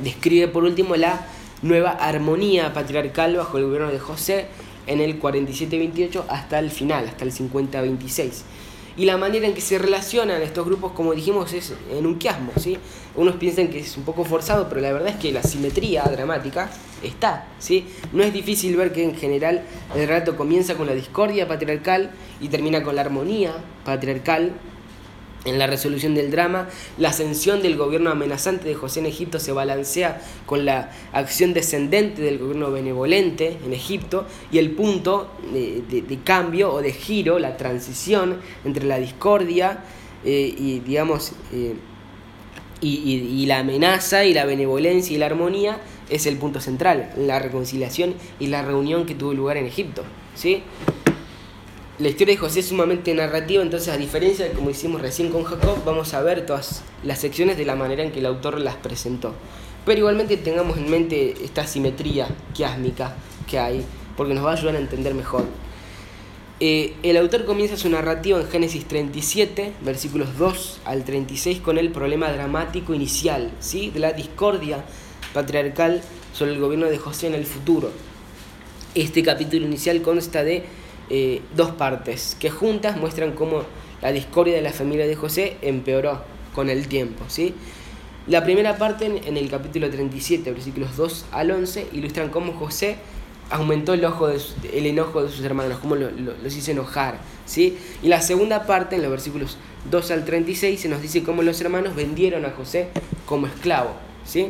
[0.01, 1.25] describe por último la
[1.61, 4.47] nueva armonía patriarcal bajo el gobierno de José
[4.87, 8.43] en el 47-28 hasta el final, hasta el 50-26.
[8.97, 12.51] Y la manera en que se relacionan estos grupos, como dijimos, es en un quiasmo.
[12.57, 12.77] ¿sí?
[13.15, 16.69] Unos piensan que es un poco forzado, pero la verdad es que la simetría dramática
[17.01, 17.47] está.
[17.59, 17.85] ¿sí?
[18.11, 19.63] No es difícil ver que en general
[19.95, 22.11] el relato comienza con la discordia patriarcal
[22.41, 23.53] y termina con la armonía
[23.85, 24.53] patriarcal
[25.45, 26.67] en la resolución del drama,
[26.97, 32.21] la ascensión del gobierno amenazante de José en Egipto se balancea con la acción descendente
[32.21, 38.37] del gobierno benevolente en Egipto y el punto de, cambio o de giro, la transición
[38.65, 39.79] entre la discordia
[40.25, 41.75] eh, y, digamos, eh,
[42.81, 45.79] y, la amenaza y la benevolencia y la armonía
[46.09, 50.03] es el punto central, la reconciliación y la reunión que tuvo lugar en Egipto.
[50.35, 50.63] ¿sí?
[51.99, 55.43] La historia de José es sumamente narrativa, entonces a diferencia de como hicimos recién con
[55.43, 58.77] Jacob, vamos a ver todas las secciones de la manera en que el autor las
[58.77, 59.33] presentó.
[59.85, 63.15] Pero igualmente tengamos en mente esta simetría quiásmica
[63.49, 63.83] que hay,
[64.15, 65.43] porque nos va a ayudar a entender mejor.
[66.61, 71.91] Eh, el autor comienza su narrativa en Génesis 37, versículos 2 al 36, con el
[71.91, 73.89] problema dramático inicial, ¿sí?
[73.89, 74.85] de la discordia
[75.33, 76.01] patriarcal
[76.33, 77.91] sobre el gobierno de José en el futuro.
[78.95, 80.78] Este capítulo inicial consta de
[81.09, 83.63] eh, dos partes que juntas muestran cómo
[84.01, 86.21] la discordia de la familia de José empeoró
[86.53, 87.23] con el tiempo.
[87.27, 87.53] ¿sí?
[88.27, 92.97] La primera parte, en el capítulo 37, versículos 2 al 11, ilustran cómo José
[93.49, 94.03] aumentó el,
[94.85, 97.19] enojo de sus hermanos, cómo los hizo enojar.
[97.45, 97.77] ¿sí?
[98.03, 99.57] Y la segunda parte, en los versículos
[99.89, 102.89] 2 al 36, se nos dice cómo los hermanos vendieron a José
[103.25, 103.95] como esclavo.
[104.25, 104.49] ¿sí?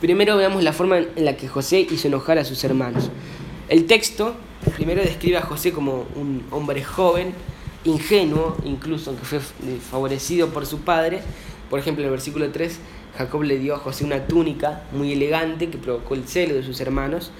[0.00, 3.10] Primero veamos la forma en la que José hizo enojar a sus hermanos.
[3.68, 4.36] El texto
[4.74, 7.34] primero describe a José como un hombre joven,
[7.84, 9.40] ingenuo, incluso aunque fue
[9.78, 11.20] favorecido por su padre.
[11.70, 12.78] Por ejemplo, en el versículo 3,
[13.16, 16.80] Jacob le dio a José una túnica muy elegante que provocó el celo de sus
[16.80, 17.30] hermanos.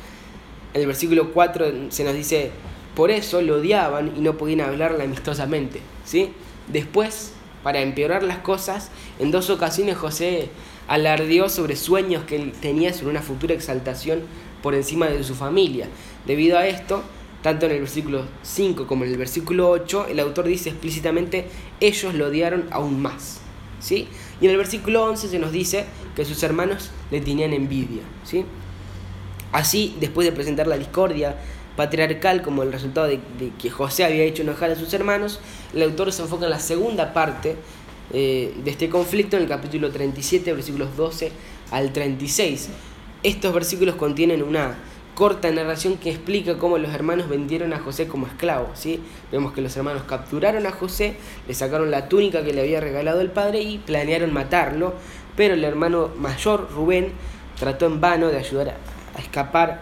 [0.75, 2.51] En el versículo 4 se nos dice,
[2.95, 5.81] por eso lo odiaban y no podían hablarle amistosamente.
[6.05, 6.33] ¿sí?
[6.69, 10.49] Después, para empeorar las cosas, en dos ocasiones José
[10.89, 14.23] alardeó sobre sueños que él tenía sobre una futura exaltación
[14.63, 15.89] por encima de su familia.
[16.27, 17.03] Debido a esto,
[17.47, 21.47] tanto en el versículo 5 como en el versículo 8, el autor dice explícitamente,
[21.79, 23.39] ellos lo odiaron aún más.
[23.79, 24.09] ¿sí?
[24.41, 25.85] Y en el versículo 11 se nos dice
[26.17, 28.03] que sus hermanos le tenían envidia.
[28.25, 28.45] ¿sí?
[29.53, 31.37] Así, después de presentar la discordia
[31.77, 33.21] patriarcal como el resultado de,
[33.61, 35.39] que José había hecho enojar a sus hermanos,
[35.73, 37.55] el autor se enfoca en la segunda parte
[38.13, 41.31] eh, de este conflicto en el capítulo 37, versículos 12
[41.71, 42.71] al 36.
[43.23, 44.75] Estos versículos contienen una
[45.17, 48.69] corta narración que explica cómo los hermanos vendieron a José como esclavo.
[48.75, 49.01] ¿sí?
[49.33, 51.17] Vemos que los hermanos capturaron a José,
[51.49, 54.93] le sacaron la túnica que le había regalado el padre y planearon matarlo,
[55.35, 57.13] pero el hermano mayor, Rubén,
[57.59, 58.77] trató en vano de ayudar
[59.15, 59.81] a, escapar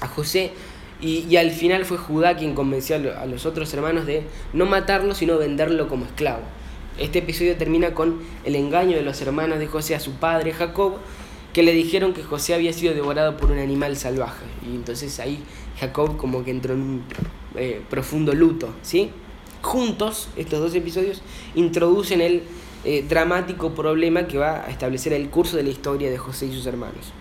[0.00, 0.52] a José
[1.00, 4.22] y, al final fue Judá quien convenció a los otros hermanos de
[4.52, 6.42] no matarlo, sino venderlo como esclavo.
[6.96, 10.98] Este episodio termina con el engaño de los hermanos de José a su padre Jacob,
[11.58, 14.44] que le dijeron que José había sido devorado por un animal salvaje.
[14.64, 15.42] Y entonces ahí
[15.80, 17.02] Jacob como que entró en un
[17.56, 19.10] eh, profundo luto, ¿sí?
[19.60, 21.20] Juntos, estos dos episodios
[21.56, 22.44] introducen el
[22.84, 26.52] eh, dramático problema que va a establecer el curso de la historia de José y
[26.52, 27.12] sus hermanos.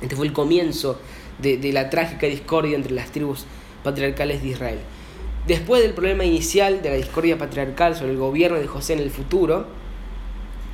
[0.00, 1.00] Este fue el comienzo
[1.42, 3.44] de, de la trágica discordia entre las tribus
[3.82, 4.78] patriarcales de Israel.
[5.48, 9.10] Después del problema inicial de la discordia patriarcal sobre el gobierno de José en el
[9.10, 9.66] futuro,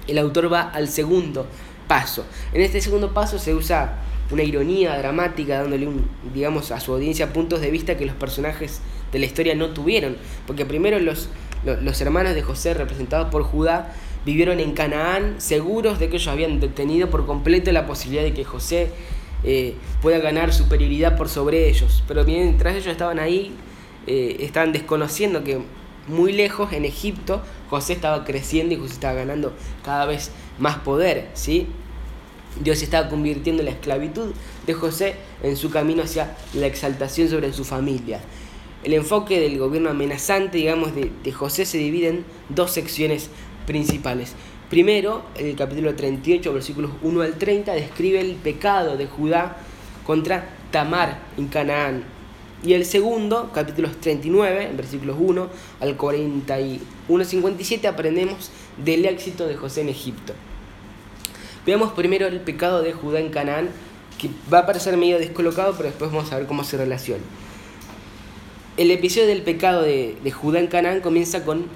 [0.07, 1.47] el autor va al segundo
[1.87, 2.25] paso.
[2.53, 3.99] En este segundo paso se usa
[4.31, 8.81] una ironía dramática dándole un, digamos, a su audiencia puntos de vista que los personajes
[9.13, 10.17] de la historia no tuvieron.
[10.47, 11.29] Porque primero los,
[11.65, 16.61] los, hermanos de José, representados por Judá, vivieron en Canaán seguros de que ellos habían
[16.61, 18.91] detenido por completo la posibilidad de que José
[19.45, 22.03] eh, pueda ganar superioridad por sobre ellos.
[22.09, 23.55] Pero mientras ellos estaban ahí,
[24.07, 25.61] eh, estaban desconociendo que
[26.09, 29.53] muy lejos, en Egipto, José estaba creciendo y José estaba ganando
[29.85, 31.67] cada vez más poder, ¿sí?
[32.61, 34.33] Dios estaba convirtiendo la esclavitud
[34.67, 38.21] de José en su camino hacia la exaltación sobre su familia.
[38.85, 43.31] El enfoque del gobierno amenazante, digamos, de, de José se divide en dos secciones
[43.67, 44.35] principales.
[44.71, 49.57] Primero, el capítulo 38, versículos 1 al 30, describe el pecado de Judá
[50.07, 52.14] contra Tamar en Canaán.
[52.65, 55.49] Y el segundo, capítulos 39, versículos 1
[55.81, 58.51] al 41, 57, aprendemos
[58.83, 60.33] del éxito de José en Egipto.
[61.67, 63.69] Veamos primero el pecado de Judá en Canaán,
[64.17, 67.23] que va a parecer medio descolocado, pero después vamos a ver cómo se relaciona.
[68.79, 71.67] El episodio del pecado de, de Judá en Canaán comienza con,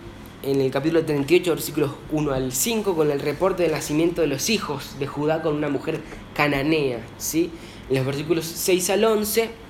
[0.42, 4.48] en el capítulo 38, versículos 1 al 5, con el reporte del nacimiento de los
[4.48, 6.00] hijos de Judá con una mujer
[6.34, 7.00] cananea.
[7.18, 7.50] ¿sí?
[7.90, 9.67] En los versículos 6 al 11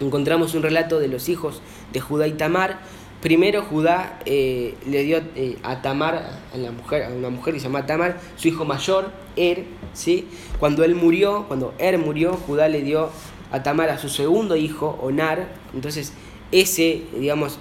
[0.00, 1.60] encontramos un relato de los hijos
[1.92, 2.80] de Judá y Tamar.
[3.20, 7.60] Primero Judá eh, le dio eh, a Tamar, a, la mujer, a una mujer que
[7.60, 10.28] se llama Tamar, su hijo mayor, Er, ¿sí?
[10.60, 13.10] Cuando él murió, cuando Er murió, Judá le dio
[13.50, 15.48] a Tamar a su segundo hijo, Onar.
[15.74, 16.12] Entonces,
[16.52, 17.58] ese, digamos,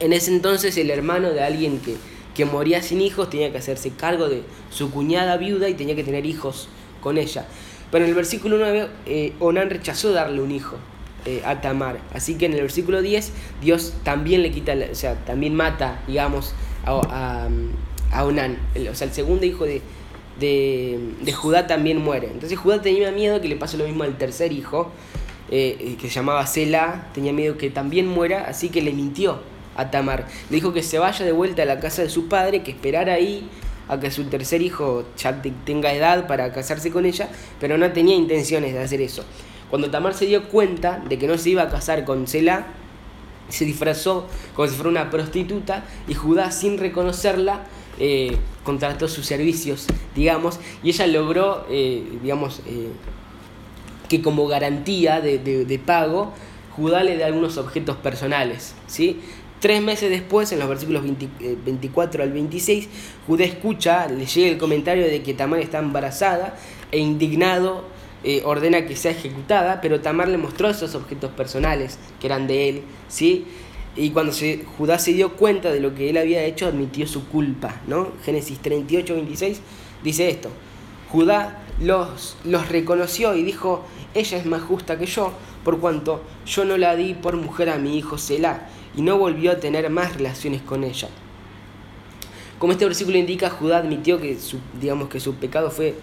[0.00, 1.96] en ese entonces el hermano de alguien que,
[2.34, 6.04] que moría sin hijos tenía que hacerse cargo de su cuñada viuda y tenía que
[6.04, 6.68] tener hijos
[7.00, 7.46] con ella.
[7.90, 10.76] Pero en el versículo 9, eh, Onan rechazó darle un hijo.
[11.24, 11.98] Eh, a Tamar.
[12.14, 16.54] Así que en el versículo 10 Dios también le quita, o sea, también mata, digamos,
[16.86, 17.48] a,
[18.12, 18.58] a, Onán.
[18.90, 19.82] o sea, el segundo hijo de,
[20.38, 22.28] de, Judá también muere.
[22.32, 24.90] Entonces Judá tenía miedo que le pase lo mismo al tercer hijo,
[25.50, 29.40] eh, que se llamaba Sela, tenía miedo que también muera, así que le mintió
[29.76, 30.26] a Tamar.
[30.50, 33.14] Le dijo que se vaya de vuelta a la casa de su padre, que esperara
[33.14, 33.48] ahí
[33.88, 37.28] a que su tercer hijo ya tenga edad para casarse con ella,
[37.60, 39.24] pero no tenía intenciones de hacer eso.
[39.70, 42.66] Cuando Tamar se dio cuenta de que no se iba a casar con Selah,
[43.48, 47.64] se disfrazó como si fuera una prostituta y Judá, sin reconocerla,
[47.98, 52.90] eh, contrató sus servicios, digamos, y ella logró, eh, digamos, eh,
[54.08, 56.32] que como garantía de, pago,
[56.76, 59.20] Judá le dé algunos objetos personales, ¿sí?
[59.60, 62.88] Tres meses después, en los versículos 24 al 26,
[63.26, 66.56] Judá escucha, le llega el comentario de que Tamar está embarazada
[66.92, 67.82] e indignado
[68.24, 72.68] eh, ordena que sea ejecutada, pero Tamar le mostró esos objetos personales que eran de
[72.68, 73.46] él, ¿sí?
[73.96, 74.32] Y cuando
[74.76, 78.08] Judá se dio cuenta de lo que él había hecho, admitió su culpa, ¿no?
[78.24, 79.60] Génesis 38, 26
[80.02, 80.50] dice esto.
[81.10, 85.32] Judá los, los reconoció y dijo, ella es más justa que yo,
[85.64, 89.52] por cuanto yo no la di por mujer a mi hijo Selah, y no volvió
[89.52, 91.08] a tener más relaciones con ella.
[92.58, 94.36] Como este versículo indica, Judá admitió que
[94.80, 95.94] digamos, que su pecado fue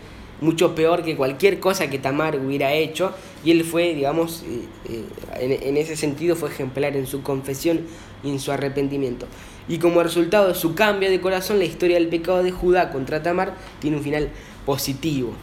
[0.42, 3.14] mucho peor que cualquier cosa que Tamar hubiera hecho
[3.44, 5.06] y él fue, digamos, eh,
[5.40, 7.82] eh, en, ese sentido fue ejemplar en su confesión
[8.24, 9.28] y en su arrepentimiento.
[9.68, 13.24] Y como resultado de su cambio de corazón, la historia del pecado de Judá contra
[13.24, 14.30] Tamar tiene un final
[14.66, 15.34] positivo.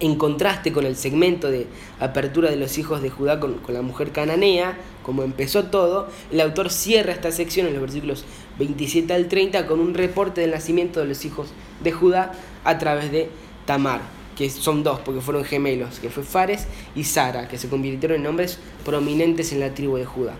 [0.00, 1.66] En contraste con el segmento de
[2.00, 6.40] apertura de los hijos de Judá con, con la mujer cananea, como empezó todo, el
[6.40, 8.24] autor cierra esta sección en los versículos
[8.62, 11.48] 27 al 30 con un reporte del nacimiento de los hijos
[11.82, 12.32] de Judá
[12.62, 13.28] a través de
[13.66, 14.00] Tamar,
[14.36, 18.22] que son dos porque fueron gemelos, que fue Fares y Sara, que se convirtieron en
[18.22, 20.34] nombres prominentes en la tribu de Judá.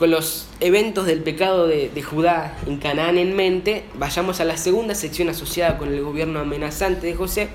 [0.00, 4.94] Con los eventos del pecado de, Judá en Canaán en mente, vayamos a la segunda
[4.94, 7.48] sección asociada con el gobierno amenazante de José,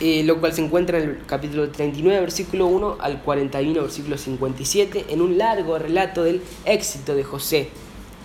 [0.00, 5.06] eh, lo cual se encuentra en el capítulo 39, versículo 1 al 41, versículo 57,
[5.08, 7.70] en un largo relato del éxito de José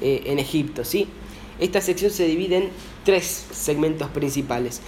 [0.01, 0.83] eh, en Egipto.
[0.83, 1.07] ¿sí?
[1.59, 2.69] Esta sección se divide en
[3.05, 4.81] tres segmentos principales.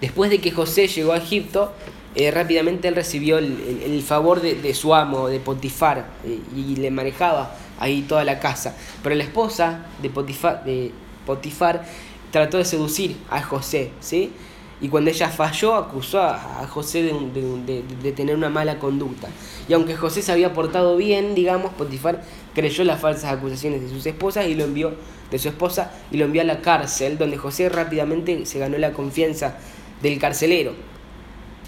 [0.00, 1.72] Después de que José llegó a Egipto,
[2.14, 7.54] eh, rápidamente él recibió el, favor de, su amo, de Potifar, eh, y le manejaba
[7.78, 8.74] ahí toda la casa.
[9.02, 10.92] Pero la esposa de Potifar, de
[11.26, 11.84] Potifar
[12.32, 14.32] trató de seducir a José, ¿sí?
[14.80, 19.28] Y cuando ella falló, acusó a, José de, de, tener una mala conducta.
[19.68, 22.22] Y aunque José se había portado bien, digamos, Potifar
[22.54, 24.94] creyó las falsas acusaciones de sus esposas y lo envió
[25.30, 28.92] de su esposa y lo envió a la cárcel, donde José rápidamente se ganó la
[28.92, 29.56] confianza
[30.02, 30.72] del carcelero.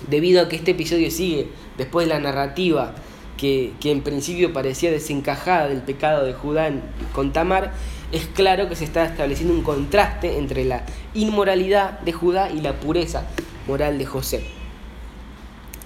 [0.09, 2.95] Debido a que este episodio sigue después de la narrativa
[3.37, 6.71] que, que en principio parecía desencajada del pecado de Judá
[7.13, 7.73] con Tamar,
[8.11, 12.75] es claro que se está estableciendo un contraste entre la inmoralidad de Judá y la
[12.75, 13.27] pureza
[13.67, 14.45] moral de José.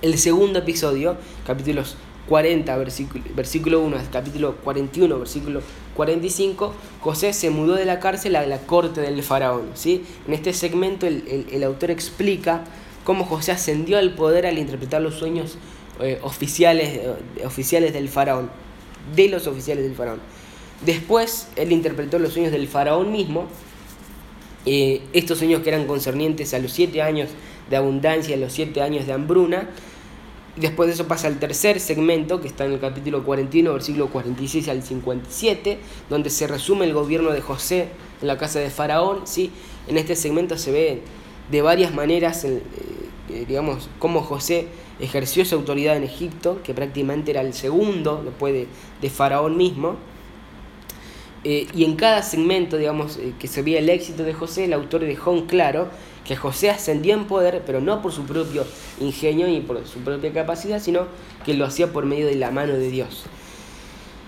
[0.03, 1.16] El segundo episodio,
[1.47, 1.97] capítulos
[2.28, 5.62] 40, versículo, versículo 1 al capítulo 41, versículo
[5.94, 9.70] 45, José se mudó de la cárcel a la corte del faraón.
[9.74, 10.04] ¿sí?
[10.26, 12.64] En este segmento el, autor explica
[13.04, 15.56] cómo José ascendió al poder al interpretar los sueños
[16.00, 17.14] eh, oficiales, eh,
[17.44, 18.50] oficiales del faraón,
[19.14, 20.20] de los oficiales del faraón.
[20.84, 23.46] Después él interpretó los sueños del faraón mismo,
[24.66, 27.30] eh, estos sueños que eran concernientes a los siete años
[27.70, 29.70] de abundancia, a los siete años de hambruna,
[30.57, 34.68] Después de eso pasa al tercer segmento, que está en el capítulo 41, versículo 46
[34.68, 35.78] al 57,
[36.09, 37.88] donde se resume el gobierno de José
[38.22, 39.26] en la casa de Faraón.
[39.26, 39.50] ¿sí?
[39.86, 41.02] En este segmento se ve
[41.50, 42.62] de varias maneras, eh,
[43.28, 48.54] eh, digamos, cómo José ejerció su autoridad en Egipto, que prácticamente era el segundo después
[48.54, 48.66] de,
[49.02, 49.96] de Faraón mismo.
[51.44, 55.02] Eh, y en cada segmento, digamos, que se veía el éxito de José, el autor
[55.02, 55.88] dejó en claro
[56.26, 58.64] que José ascendió en poder, pero no por su propio
[59.00, 61.06] ingenio y por su propia capacidad, sino
[61.44, 63.24] que lo hacía por medio de la mano de Dios.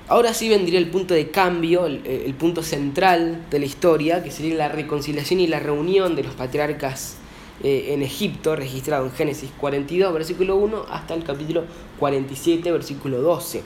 [0.07, 4.55] Ahora sí vendría el punto de cambio, el, punto central de la historia, que sería
[4.55, 7.19] la reconciliación y la reunión de los patriarcas
[7.63, 11.65] eh, en Egipto, registrado en Génesis 42, versículo 1, hasta el capítulo
[11.99, 13.63] 47, versículo 12.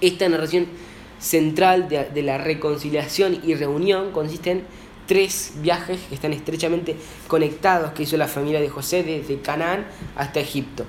[0.00, 0.66] Esta narración
[1.20, 4.64] central de, de la reconciliación y reunión consiste en
[5.06, 6.96] tres viajes que están estrechamente
[7.28, 9.86] conectados que hizo la familia de José desde Canaán
[10.16, 10.84] hasta Egipto.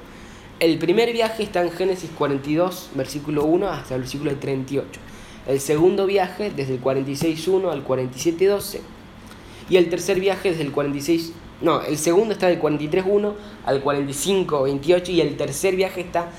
[0.59, 4.87] El primer viaje está en Génesis 42, versículo 1 hasta el versículo 38.
[5.47, 8.79] El segundo viaje desde el 46.1 al 47.12.
[9.69, 11.33] Y el tercer viaje desde el 46...
[11.61, 13.33] No, el segundo está del 43.1
[13.65, 16.29] al 45.28 y el tercer viaje está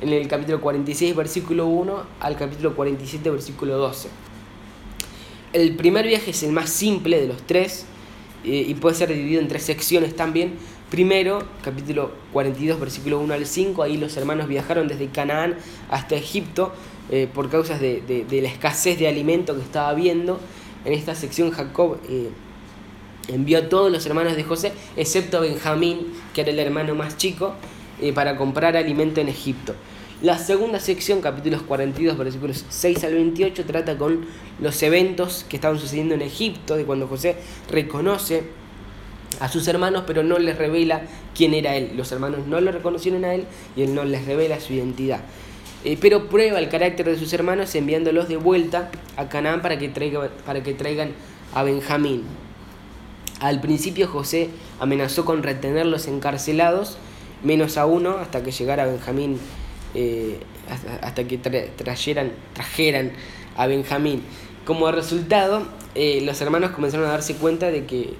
[0.00, 4.08] en el capítulo 46, versículo 1 al capítulo 47, versículo 12.
[5.56, 7.86] El primer viaje es el más simple de los tres
[8.44, 10.52] eh, y puede ser dividido en tres secciones también.
[10.90, 15.56] Primero, capítulo 42, versículo 1 al 5, ahí los hermanos viajaron desde Canaán
[15.88, 16.74] hasta Egipto
[17.10, 20.38] eh, por causas de, la escasez de alimento que estaba habiendo.
[20.84, 22.28] En esta sección Jacob eh,
[23.28, 27.16] envió a todos los hermanos de José, excepto a Benjamín, que era el hermano más
[27.16, 27.54] chico,
[28.14, 29.74] para comprar alimento en Egipto.
[30.22, 34.24] La segunda sección, capítulos 42, versículos 6 al 28, trata con
[34.60, 37.36] los eventos que estaban sucediendo en Egipto, de cuando José
[37.70, 38.44] reconoce
[39.40, 41.02] a sus hermanos, pero no les revela
[41.34, 41.92] quién era él.
[41.96, 43.44] Los hermanos no lo reconocieron a él
[43.76, 45.20] y él no les revela su identidad.
[45.84, 49.90] Eh, pero prueba el carácter de sus hermanos enviándolos de vuelta a Canaán para que,
[50.46, 51.10] para que traigan
[51.52, 52.22] a Benjamín.
[53.40, 54.48] Al principio José
[54.80, 56.96] amenazó con retenerlos encarcelados,
[57.44, 59.38] menos a uno, hasta que llegara Benjamín
[59.96, 60.38] eh,
[61.00, 63.12] hasta, que trajeran, trajeran
[63.56, 64.22] a Benjamín.
[64.66, 65.62] Como resultado,
[65.94, 68.14] eh, los hermanos comenzaron a darse cuenta de que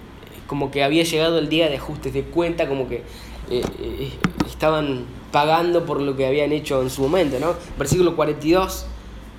[0.47, 3.03] como que había llegado el día de ajustes de cuenta, como que
[3.51, 3.63] eh,
[4.47, 7.55] estaban pagando por lo que habían hecho en su momento, ¿no?
[7.79, 8.87] Versículo 42,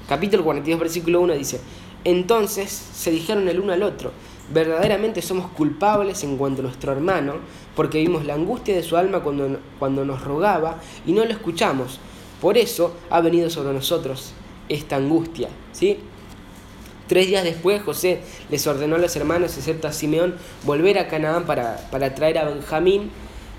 [0.07, 1.59] capítulo 42, versículo 1 dice,
[2.03, 4.11] entonces se dijeron el uno al otro,
[4.53, 7.35] verdaderamente somos culpables en cuanto a nuestro hermano,
[7.75, 10.77] porque vimos la angustia de su alma cuando, cuando nos rogaba
[11.07, 11.99] y no lo escuchamos.
[12.41, 14.33] Por eso ha venido sobre nosotros
[14.69, 15.49] esta angustia.
[15.71, 15.97] ¿sí?
[17.07, 18.19] Tres días después José
[18.49, 21.77] les ordenó a los hermanos, excepto a Simeón, volver a Canaán para,
[22.15, 23.09] traer a Benjamín.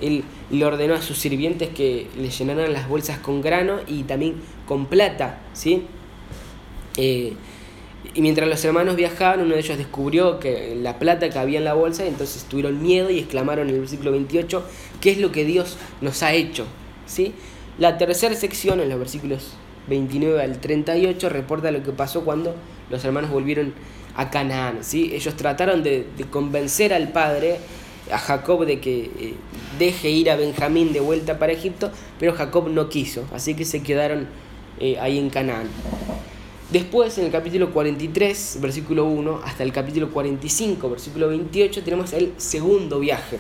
[0.01, 4.37] Él le ordenó a sus sirvientes que le llenaran las bolsas con grano y también
[4.67, 5.41] con plata.
[5.55, 5.85] ¿sí?
[6.97, 7.33] Eh,
[8.15, 11.65] y mientras los hermanos viajaban, uno de ellos descubrió que la plata que había en
[11.65, 14.63] la bolsa, y entonces tuvieron miedo y exclamaron en el versículo 28,
[15.01, 16.67] ¿qué es lo que Dios nos ha hecho?
[17.07, 17.35] ¿Sí?
[17.79, 19.53] La tercera sección, en los versículos
[19.89, 22.57] 29 al 38, reporta lo que pasó cuando
[22.91, 23.73] los hermanos volvieron
[24.17, 24.79] a Canaán.
[24.83, 25.13] ¿sí?
[25.15, 27.59] Ellos trataron de, convencer al padre,
[28.11, 29.35] a Jacob, de que eh,
[29.79, 33.81] deje ir a Benjamín de vuelta para Egipto, pero Jacob no quiso, así que se
[33.81, 34.27] quedaron
[34.81, 35.69] eh, ahí en Canaán.
[36.73, 42.33] Después, en el capítulo 43, versículo 1, hasta el capítulo 45, versículo 28, tenemos el
[42.39, 43.39] segundo viaje.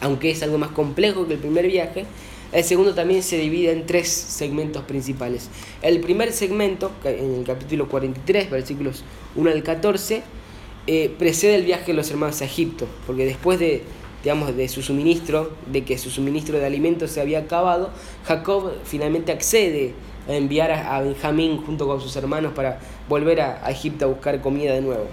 [0.00, 2.06] Aunque es algo más complejo que el primer viaje,
[2.52, 5.48] el segundo también se divide en tres segmentos principales.
[5.82, 9.04] El primer segmento, en el capítulo 43, versículos
[9.36, 10.22] 1 al 14,
[10.88, 13.82] eh, precede el viaje de los hermanos a Egipto, porque después de,
[14.24, 17.90] digamos, de su suministro, de que su suministro de alimentos se había acabado,
[18.24, 19.94] Jacob finalmente accede
[20.28, 24.72] a enviar a, Benjamín junto con sus hermanos para volver a Egipto a buscar comida
[24.72, 25.06] de nuevo.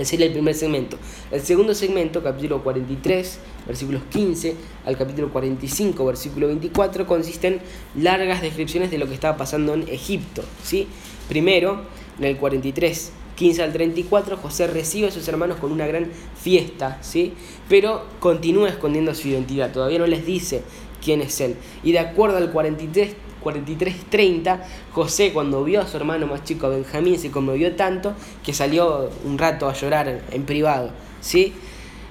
[0.00, 0.96] Ese sería el primer segmento.
[1.30, 7.60] El segundo segmento, capítulo 43, versículos 15 al capítulo 45, versículo 24, consiste en
[8.02, 10.42] largas descripciones de lo que estaba pasando en Egipto.
[10.62, 10.86] ¿sí?
[11.28, 11.82] Primero,
[12.18, 16.98] en el 43, 15 al 34, José recibe a sus hermanos con una gran fiesta,
[17.02, 17.34] ¿sí?
[17.68, 20.62] pero continúa escondiendo su identidad, todavía no les dice
[21.04, 21.56] quién es él.
[21.82, 23.10] Y de acuerdo al 43,
[23.42, 24.60] 43-30,
[24.92, 28.14] José cuando vio a su hermano más chico, Benjamín, se conmovió tanto
[28.44, 30.90] que salió un rato a llorar en privado.
[31.20, 31.54] ¿sí?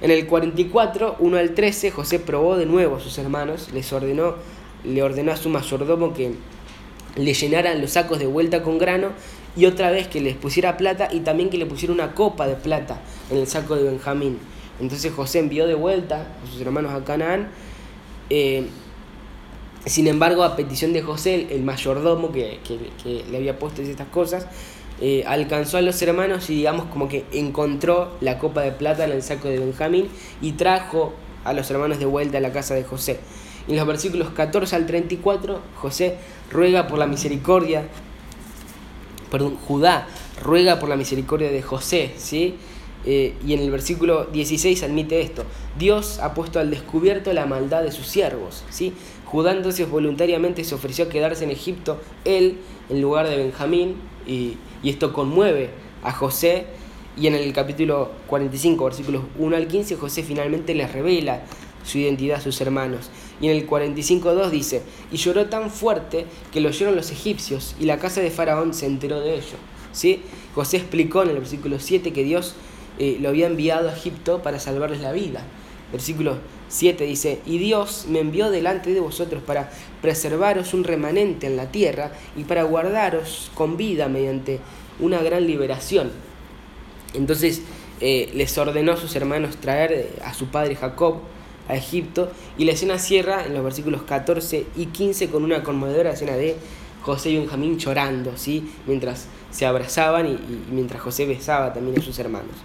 [0.02, 4.36] En el 44, 1 al 13, José probó de nuevo a sus hermanos, les ordenó,
[4.84, 6.36] le ordenó a su mayordomo que
[7.18, 9.10] le llenaran los sacos de vuelta con grano
[9.58, 12.56] y otra vez que les pusiera plata y también que le pusiera una copa de
[12.56, 14.38] plata en el saco de Benjamín.
[14.80, 17.50] Entonces José envió de vuelta a sus hermanos a Canaán.
[18.30, 18.68] Eh,
[19.86, 22.60] Sin embargo, a petición de José, el mayordomo que,
[23.06, 24.48] le había puesto estas cosas,
[25.02, 29.12] eh, alcanzó a los hermanos y digamos como que encontró la copa de plata en
[29.12, 30.10] el saco de Benjamín
[30.42, 31.14] y trajo
[31.46, 33.20] a los hermanos de vuelta a la casa de José.
[33.70, 36.18] En los versículos 14 al 34, José
[36.52, 37.84] ruega por la misericordia,
[39.32, 40.08] perdón, Judá
[40.44, 42.56] ruega por la misericordia de José, ¿sí?
[43.06, 45.46] Eh, y en el versículo 16 admite esto,
[45.78, 48.94] Dios ha puesto al descubierto la maldad de sus siervos, ¿sí?
[49.32, 52.58] Judá entonces voluntariamente se ofreció a quedarse en Egipto, él
[52.90, 55.70] en lugar de Benjamín, y, esto conmueve
[56.04, 56.66] a José,
[57.16, 61.44] y en el capítulo 45, versículos 1 al 15, José finalmente les revela
[61.84, 63.12] su identidad a sus hermanos.
[63.40, 67.86] Y en el 45.2 dice, y lloró tan fuerte que lo oyeron los egipcios y
[67.86, 69.58] la casa de Faraón se enteró de ello.
[69.92, 70.24] ¿Sí?
[70.56, 72.56] José explicó en el versículo 7 que Dios
[72.98, 75.44] eh, lo había enviado a Egipto para salvarles la vida.
[75.92, 76.38] Versículo
[76.70, 81.72] 7 dice, y Dios me envió delante de vosotros para preservaros un remanente en la
[81.72, 84.60] tierra y para guardaros con vida mediante
[85.00, 86.12] una gran liberación.
[87.14, 87.64] Entonces
[88.02, 91.18] eh, les ordenó a sus hermanos traer a su padre Jacob
[91.68, 96.12] a Egipto y la escena cierra en los versículos 14 y 15 con una conmovedora
[96.12, 96.56] escena de
[97.02, 98.72] José y Benjamín llorando, ¿sí?
[98.86, 100.38] mientras se abrazaban y,
[100.72, 102.56] mientras José besaba también a sus hermanos.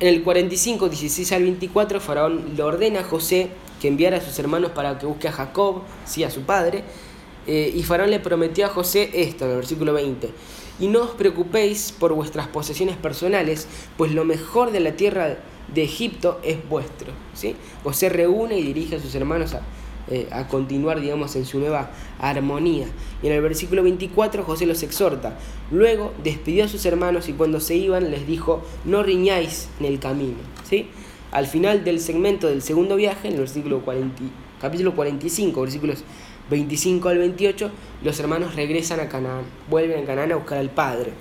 [0.00, 4.38] En el 45, 16 al 24, Faraón le ordena a José que enviara a sus
[4.38, 6.84] hermanos para que busque a Jacob, sí, a su padre,
[7.48, 10.30] eh, y Faraón le prometió a José esto en el versículo 20,
[10.78, 15.38] y no os preocupéis por vuestras posesiones personales, pues lo mejor de la tierra
[15.74, 17.12] de Egipto es vuestro.
[17.34, 17.56] ¿sí?
[17.82, 19.62] José reúne y dirige a sus hermanos a,
[20.10, 22.86] eh, a continuar, digamos, en su nueva armonía.
[23.22, 25.38] Y en el versículo 24 José los exhorta.
[25.70, 29.98] Luego despidió a sus hermanos y cuando se iban les dijo, no riñáis en el
[29.98, 30.38] camino.
[30.68, 30.88] ¿sí?
[31.30, 34.22] Al final del segmento del segundo viaje, en el versículo 40,
[34.60, 36.04] capítulo 45, versículos
[36.50, 37.70] 25 al 28,
[38.02, 41.12] los hermanos regresan a Canaán, vuelven a Canaán a buscar al padre.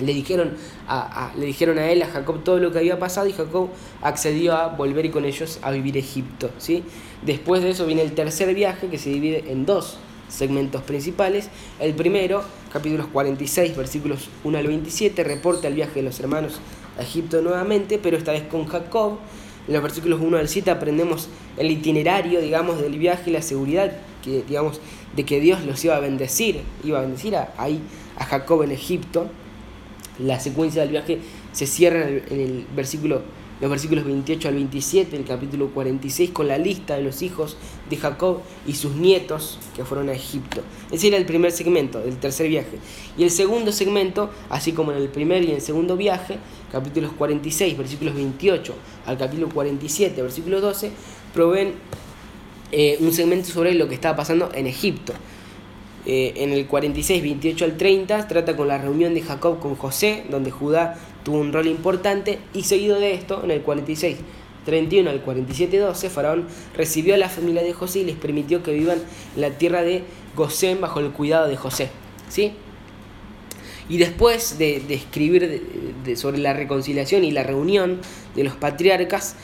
[0.00, 0.52] Le dijeron
[0.88, 3.68] a, le dijeron a él, a Jacob, todo lo que había pasado y Jacob
[4.00, 6.50] accedió a volver con ellos a vivir Egipto.
[6.58, 6.82] ¿sí?
[7.24, 11.50] Después de eso viene el tercer viaje que se divide en dos segmentos principales.
[11.78, 16.60] El primero, capítulos 46, versículos 1 al 27, reporta el viaje de los hermanos
[16.98, 19.18] a Egipto nuevamente, pero esta vez con Jacob.
[19.68, 23.92] En los versículos 1 al 7 aprendemos el itinerario, digamos, del viaje y la seguridad
[24.24, 24.80] que, digamos,
[25.14, 27.80] de que Dios los iba a bendecir, iba a bendecir a, ahí
[28.18, 29.28] a Jacob en Egipto
[30.18, 31.18] la secuencia del viaje
[31.52, 33.22] se cierra en el, versículo,
[33.60, 37.56] los versículos 28 al 27 del capítulo 46 con la lista de los hijos
[37.88, 40.62] de Jacob y sus nietos que fueron a Egipto.
[40.90, 42.78] Ese era el primer segmento del tercer viaje.
[43.16, 46.38] Y el segundo segmento, así como en el primer y el segundo viaje,
[46.70, 48.74] capítulos 46, versículos 28
[49.06, 50.90] al capítulo 47, versículo 12,
[51.32, 51.74] proveen
[52.70, 55.12] eh, un segmento sobre lo que estaba pasando en Egipto.
[56.04, 60.24] Eh, en el 46, 28 al 30 trata con la reunión de Jacob con José,
[60.30, 64.16] donde Judá tuvo un rol importante, y seguido de esto, en el 46,
[64.64, 66.46] 31 al 47, 12, Faraón
[66.76, 68.98] recibió a la familia de José y les permitió que vivan
[69.34, 70.02] en la tierra de
[70.34, 71.90] Gosén bajo el cuidado de José.
[72.28, 72.52] ¿sí?
[73.88, 75.62] Y después de, escribir
[76.16, 78.00] sobre la reconciliación y la reunión
[78.34, 79.36] de los patriarcas,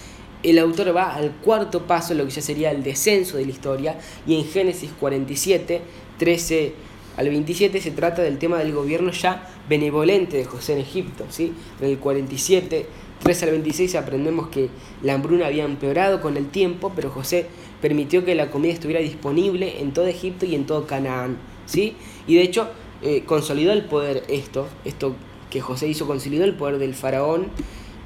[0.42, 3.98] el autor va al cuarto paso, lo que ya sería el descenso de la historia,
[4.26, 5.82] y en Génesis 47
[6.18, 6.74] 13
[7.18, 11.24] al 27 se trata del tema del gobierno ya benevolente de José en Egipto.
[11.30, 11.52] ¿sí?
[11.80, 12.86] En el 47,
[13.24, 14.68] 13 al 26 aprendemos que
[15.02, 17.46] la hambruna había empeorado con el tiempo, pero José
[17.82, 21.38] permitió que la comida estuviera disponible en todo Egipto y en todo Canaán.
[21.66, 21.96] ¿sí?
[22.28, 22.68] Y de hecho
[23.02, 25.16] eh, consolidó el poder esto, esto
[25.50, 27.48] que José hizo, consolidó el poder del faraón.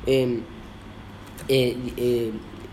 [0.07, 0.41] Em,
[1.49, 2.31] eh, eh,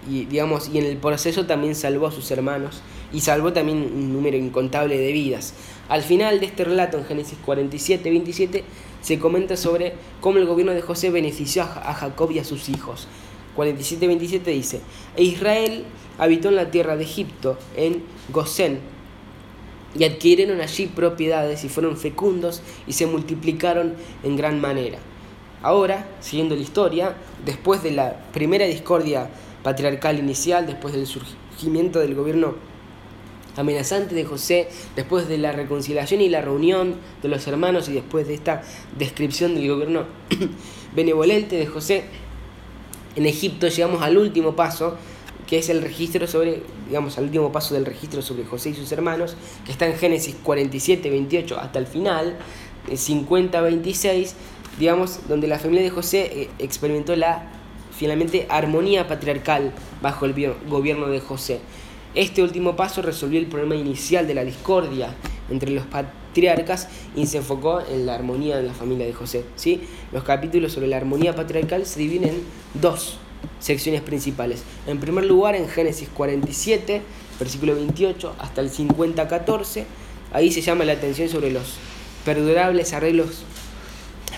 [0.10, 2.82] y, digamos, y en el proceso también salvó a sus hermanos
[3.12, 5.53] y salvó también un número incontable de vidas.
[5.88, 8.64] Al final de este relato, en Génesis 47, 27,
[9.01, 13.07] se comenta sobre cómo el gobierno de José benefició a Jacob y a sus hijos.
[13.55, 14.82] 47, 27 dice,
[15.16, 15.84] e Israel
[16.18, 18.80] habitó en la tierra de Egipto, en Gosén,
[19.97, 24.99] y adquirieron allí propiedades y fueron fecundos y se multiplicaron en gran manera.
[25.62, 29.30] Ahora, siguiendo la historia, después de la primera discordia
[29.64, 32.55] patriarcal inicial, después del surgimiento del gobierno
[33.56, 38.28] amenazante de José, después de la reconciliación y la reunión de los hermanos y después
[38.28, 38.62] de esta
[38.97, 40.06] descripción del gobierno
[40.95, 42.04] benevolente de José,
[43.16, 44.95] en Egipto llegamos al último paso,
[45.47, 48.91] que es el registro sobre, digamos, al último paso del registro sobre José y sus
[48.91, 49.36] hermanos,
[49.66, 52.38] que está en Génesis 47, 28 hasta el final,
[52.93, 54.36] 50, 26,
[54.80, 57.52] digamos, donde la familia de José eh, experimentó la
[57.91, 61.60] finalmente armonía patriarcal bajo el gobierno de José.
[62.20, 65.15] Este último paso resolvió el problema inicial de la discordia
[65.49, 69.45] entre los patriarcas y se enfocó en la armonía de la familia de José.
[69.55, 69.84] ¿sí?
[70.11, 72.43] Los capítulos sobre la armonía patriarcal se dividen en
[72.74, 73.20] dos
[73.61, 74.63] secciones principales.
[74.86, 77.01] En primer lugar, en Génesis 47,
[77.39, 79.86] versículo 28 hasta el 50, 14,
[80.34, 81.76] ahí se llama la atención sobre los
[82.26, 83.43] perdurables arreglos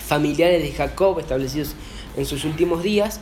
[0.06, 1.74] familiares de Jacob establecidos
[2.16, 3.18] en sus últimos días.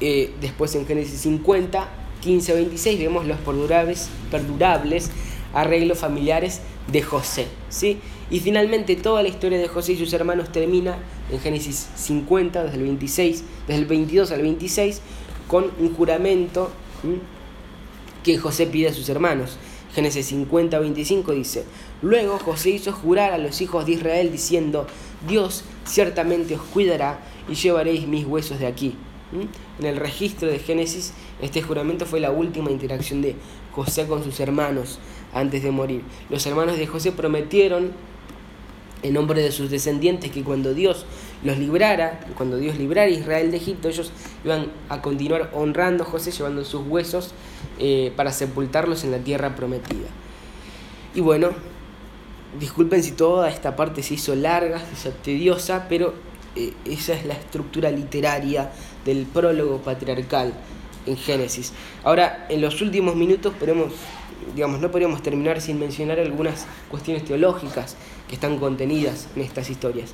[0.00, 1.88] Eh, después en Génesis 50,
[2.20, 5.10] 15 26 vemos los perdurables, perdurables
[5.54, 6.60] arreglos familiares
[6.90, 7.46] de José.
[7.68, 7.98] ¿sí?
[8.30, 10.98] Y finalmente toda la historia de José y sus hermanos termina
[11.30, 15.00] en Génesis 50, desde el 26, desde el 22 al 26,
[15.46, 16.70] con un juramento
[18.22, 19.58] que José pide a sus hermanos.
[19.94, 21.64] Génesis 50, 25 dice,
[22.02, 24.86] Luego José hizo jurar a los hijos de Israel diciendo,
[25.26, 28.94] Dios ciertamente os cuidará y llevaréis mis huesos de aquí.
[29.32, 31.12] En el registro de Génesis,
[31.42, 33.36] este juramento fue la última interacción de
[33.72, 34.98] José con sus hermanos
[35.34, 36.02] antes de morir.
[36.30, 37.92] Los hermanos de José prometieron
[39.02, 41.04] en nombre de sus descendientes que cuando Dios
[41.44, 44.10] los librara, cuando Dios librara a Israel de Egipto, ellos
[44.44, 47.32] iban a continuar honrando a José, llevando sus huesos
[47.78, 50.08] eh, para sepultarlos en la tierra prometida.
[51.14, 51.50] Y bueno,
[52.58, 56.14] disculpen si toda esta parte se hizo larga, se hizo tediosa, pero
[56.56, 58.72] eh, esa es la estructura literaria
[59.08, 60.52] del prólogo patriarcal
[61.06, 61.72] en Génesis.
[62.04, 63.94] Ahora, en los últimos minutos podemos,
[64.54, 67.96] digamos, no podríamos terminar sin mencionar algunas cuestiones teológicas
[68.28, 70.10] que están contenidas en estas historias.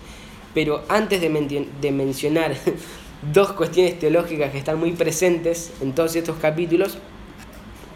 [0.55, 2.55] Pero antes de, de mencionar
[3.33, 6.99] dos cuestiones teológicas que están muy presentes en todos estos capítulos,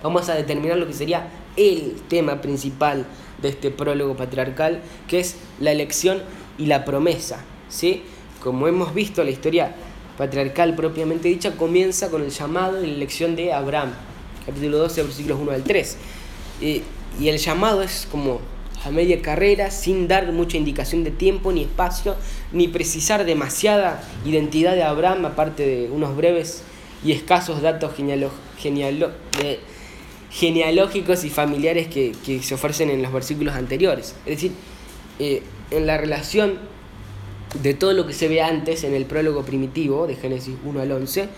[0.02, 3.06] vamos a determinar lo que sería el tema principal
[3.40, 6.22] de este prólogo patriarcal, que es la elección
[6.58, 7.44] y la promesa.
[7.68, 8.02] ¿sí?
[8.42, 9.76] Como hemos visto, la historia
[10.18, 13.92] patriarcal propiamente dicha comienza con el llamado y la elección de Abraham,
[14.44, 15.96] capítulo 12, versículos 1 al 3.
[16.60, 16.82] y
[17.20, 18.40] el llamado es como
[18.84, 22.16] a media carrera, sin dar mucha indicación de tiempo ni espacio,
[22.52, 26.62] ni precisar demasiada identidad de Abraham, aparte de unos breves
[27.04, 27.92] y escasos datos
[30.30, 34.14] genealógicos y familiares que, se ofrecen en los versículos anteriores.
[34.26, 34.52] Es decir,
[35.18, 36.58] eh, en la relación
[37.62, 40.92] de todo lo que se ve antes en el prólogo primitivo de Génesis 1 al
[40.92, 41.28] 11.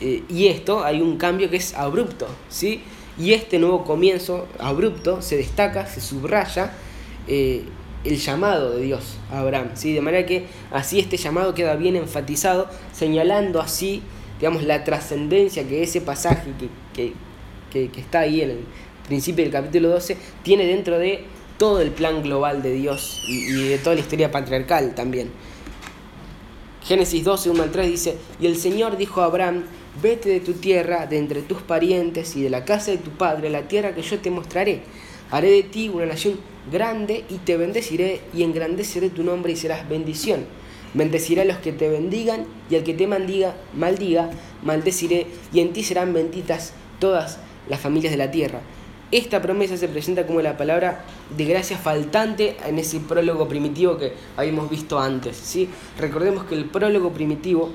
[0.00, 2.82] Eh, y esto hay un cambio que es abrupto, ¿sí?
[3.18, 6.72] Y este nuevo comienzo abrupto se destaca, se subraya
[7.26, 7.64] eh,
[8.04, 9.92] el llamado de Dios a Abraham, ¿sí?
[9.92, 14.02] De manera que así este llamado queda bien enfatizado, señalando así,
[14.38, 16.50] digamos, la trascendencia que ese pasaje
[16.94, 17.12] que,
[17.70, 18.58] que está ahí en el
[19.06, 21.24] principio del capítulo 12 tiene dentro de
[21.60, 25.30] todo el plan global de Dios y, de toda la historia patriarcal también.
[26.82, 29.64] Génesis 12, 1 al 3 dice, y el Señor dijo a Abraham,
[30.02, 33.50] vete de tu tierra, de entre tus parientes y de la casa de tu padre,
[33.50, 34.80] la tierra que yo te mostraré.
[35.30, 36.40] Haré de ti una nación
[36.72, 40.46] grande y te bendeciré y engrandeceré tu nombre y serás bendición.
[40.94, 44.30] Bendeciré a los que te bendigan y al que te maldiga, maldiga,
[44.62, 47.38] maldeciré y en ti serán benditas todas
[47.68, 48.62] las familias de la tierra.
[49.12, 51.00] Esta promesa se presenta como la palabra
[51.36, 55.36] de gracia faltante en ese prólogo primitivo que habíamos visto antes.
[55.36, 55.68] ¿sí?
[55.98, 57.70] Recordemos que el prólogo primitivo,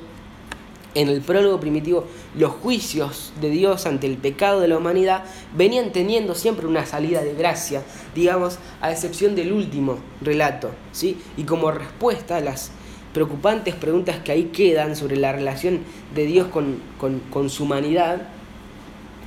[0.93, 2.05] en el prólogo primitivo,
[2.35, 7.21] los juicios de Dios ante el pecado de la humanidad venían teniendo siempre una salida
[7.21, 7.83] de gracia,
[8.15, 10.71] digamos, a excepción del último relato.
[10.93, 11.17] ¿sí?
[11.35, 12.71] Y como respuesta a las
[13.13, 15.81] preocupantes preguntas que ahí quedan sobre la relación
[16.15, 18.29] de Dios con, con su humanidad,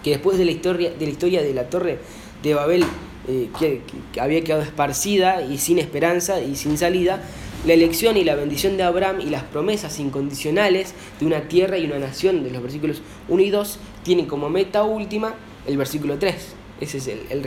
[0.03, 1.99] que después de la historia de la, historia de la torre
[2.43, 2.85] de Babel,
[3.29, 3.83] eh, que,
[4.21, 7.23] había quedado esparcida y sin esperanza y sin salida,
[7.67, 11.87] la elección y la bendición de Abraham y las promesas incondicionales de una tierra y
[11.87, 15.35] una nación de los versículos 1 y 2 tienen como meta última
[15.67, 16.55] el versículo 3.
[16.81, 17.43] Ese es el,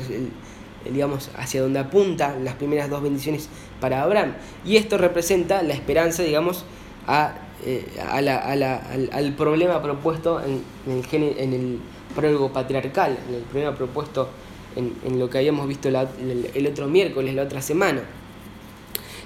[0.92, 3.48] digamos, hacia donde apunta las primeras dos bendiciones
[3.80, 4.34] para Abraham.
[4.66, 6.66] Y esto representa la esperanza, digamos,
[7.08, 7.36] a,
[7.66, 11.80] eh, al, problema propuesto en, en el
[12.16, 14.30] prólogo patriarcal, el problema propuesto
[14.76, 18.02] en, lo que habíamos visto el, otro miércoles, la otra semana.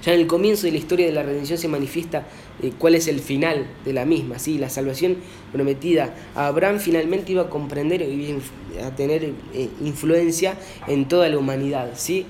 [0.04, 2.28] Ya en el comienzo de la historia de la redención se manifiesta
[2.62, 4.38] eh, cuál es el final de la misma.
[4.38, 4.60] ¿sí?
[4.60, 5.18] La salvación
[5.52, 8.38] prometida Abraham finalmente iba a comprender y
[8.84, 10.58] a tener eh, influencia
[10.88, 11.94] en toda la humanidad.
[11.96, 12.28] ¿sí?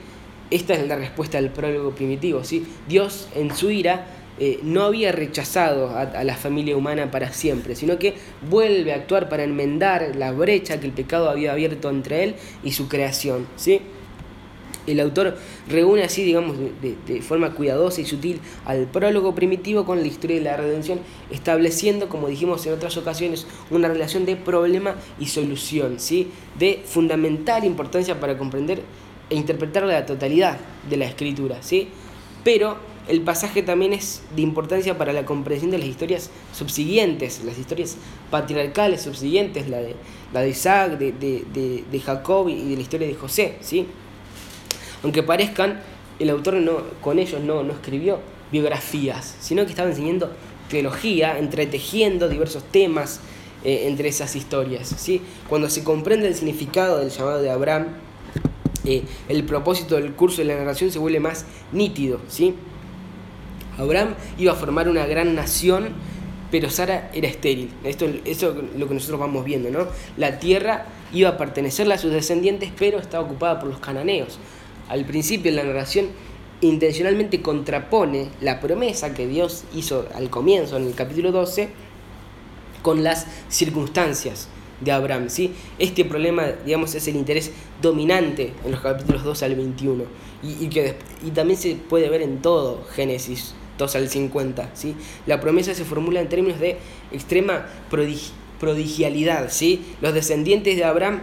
[0.52, 2.46] Esta es la respuesta al prólogo primitivo.
[2.46, 2.66] ¿sí?
[2.88, 7.98] Dios en su ira eh, no había rechazado a, la familia humana para siempre, sino
[7.98, 8.16] que
[8.50, 12.74] vuelve a actuar para enmendar la brecha que el pecado había abierto entre él y
[12.74, 13.48] su creación.
[13.56, 13.80] ¿sí?
[14.88, 15.38] El autor
[15.70, 20.44] reúne así, digamos, de, forma cuidadosa y sutil al prólogo primitivo con la historia de
[20.44, 21.00] la redención,
[21.32, 26.28] estableciendo, como dijimos en otras ocasiones, una relación de problema y solución, ¿sí?
[26.60, 28.82] de fundamental importancia para comprender
[29.30, 30.58] e interpretar la totalidad
[30.90, 31.64] de la escritura.
[31.64, 31.88] ¿sí?
[32.44, 37.58] Pero el pasaje también es de importancia para la comprensión de las historias subsiguientes, las
[37.58, 37.98] historias
[38.32, 39.80] patriarcales subsiguientes, la
[40.42, 43.58] de, Isaac, de, de, de Jacob y de la historia de José.
[43.62, 43.86] ¿sí?
[45.04, 45.82] Aunque parezcan,
[46.20, 48.20] el autor no, con ellos no, no escribió
[48.52, 50.32] biografías, sino que estaba enseñando
[50.70, 53.20] teología, entretejiendo diversos temas
[53.64, 54.88] eh, entre esas historias.
[54.88, 55.22] ¿sí?
[55.48, 57.88] Cuando se comprende el significado del llamado de Abraham,
[58.84, 62.20] eh, el propósito del curso de la narración se vuelve más nítido.
[62.28, 62.56] ¿sí?
[63.78, 65.90] Abraham iba a formar una gran nación,
[66.52, 67.72] pero Sara era estéril.
[67.84, 69.88] Esto, eso es lo que nosotros vamos viendo, ¿no?
[70.18, 74.40] La tierra iba a pertenecerle a sus descendientes, pero estaba ocupada por los cananeos
[74.90, 76.08] al principio la narración
[76.62, 81.70] intencionalmente contrapone la promesa que Dios hizo al comienzo, en el capítulo 12,
[82.82, 84.48] con las circunstancias
[84.80, 85.30] de Abraham.
[85.30, 85.54] ¿sí?
[85.80, 87.52] Este problema, digamos, es el interés
[87.82, 90.04] dominante en los capítulos 2 al 21
[90.44, 90.96] y, que,
[91.26, 94.70] y también se puede ver en todo Génesis 2 al 50.
[94.74, 94.96] ¿sí?
[95.26, 96.78] La promesa se formula en términos de
[97.12, 97.66] extrema
[98.60, 99.50] prodigialidad.
[99.50, 99.86] ¿sí?
[100.02, 101.22] Los descendientes de Abraham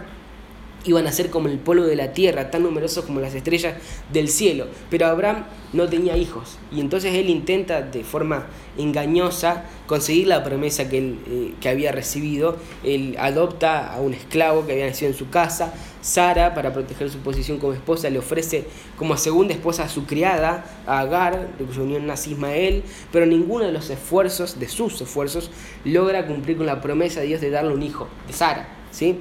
[0.85, 3.75] iban a ser como el polvo de la tierra, tan numerosos como las estrellas
[4.11, 4.67] del cielo.
[4.89, 10.89] Pero Abraham no tenía hijos y entonces él intenta de forma engañosa conseguir la promesa
[10.89, 12.57] que, él, eh, que había recibido.
[12.83, 15.73] Él adopta a un esclavo que había nacido en su casa.
[16.01, 18.65] Sara, para proteger su posición como esposa, le ofrece
[18.97, 23.63] como segunda esposa a su criada, a Agar, de cuya unión nace Ismael, pero ninguno
[23.63, 25.49] de los esfuerzos, de sus esfuerzos,
[25.85, 28.67] logra cumplir con la promesa de Dios de darle un hijo, de Sara.
[28.91, 29.17] ¿sí?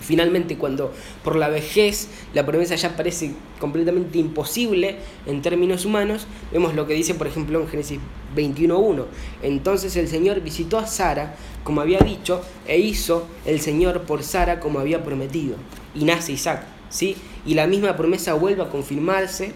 [0.00, 0.92] Finalmente, cuando
[1.22, 4.96] por la vejez la promesa ya parece completamente imposible
[5.26, 7.98] en términos humanos, vemos lo que dice, por ejemplo, en Génesis
[8.36, 9.04] 21.1.
[9.42, 11.34] Entonces el Señor visitó a Sara,
[11.64, 15.56] como había dicho, e hizo el Señor por Sara como había prometido.
[15.94, 17.16] Y nace Isaac, ¿sí?
[17.44, 19.52] Y la misma promesa vuelve a confirmarse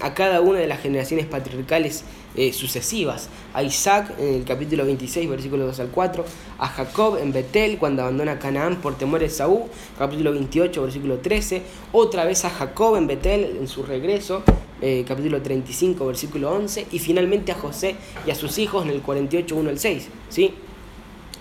[0.00, 2.04] a cada una de las generaciones patriarcales
[2.36, 3.28] eh, sucesivas.
[3.52, 6.24] A Isaac en el capítulo 26, versículo 2 al 4.
[6.58, 9.62] A Jacob en Betel cuando abandona Canaán por temor de Saúl,
[9.98, 11.62] capítulo 28, versículo 13.
[11.92, 14.42] Otra vez a Jacob en Betel en su regreso,
[14.80, 16.86] eh, capítulo 35, versículo 11.
[16.92, 17.96] Y finalmente a José
[18.26, 20.08] y a sus hijos en el 48, 1 al 6.
[20.28, 20.54] ¿sí?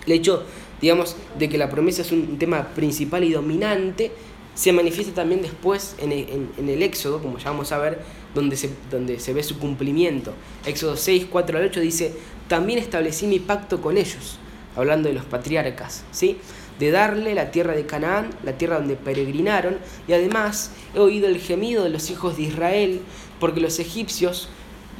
[0.05, 0.43] El hecho,
[0.81, 4.11] digamos, de que la promesa es un tema principal y dominante
[4.55, 7.99] se manifiesta también después en el, Éxodo, como ya vamos a ver,
[8.33, 10.33] donde se, donde se ve su cumplimiento.
[10.65, 12.13] Éxodo 6, 4 al 8 dice,
[12.47, 14.37] también establecí mi pacto con ellos,
[14.75, 16.37] hablando de los patriarcas, ¿sí?
[16.79, 19.77] de darle la tierra de Canaán, la tierra donde peregrinaron,
[20.07, 23.01] y además he oído el gemido de los hijos de Israel,
[23.39, 24.49] porque los egipcios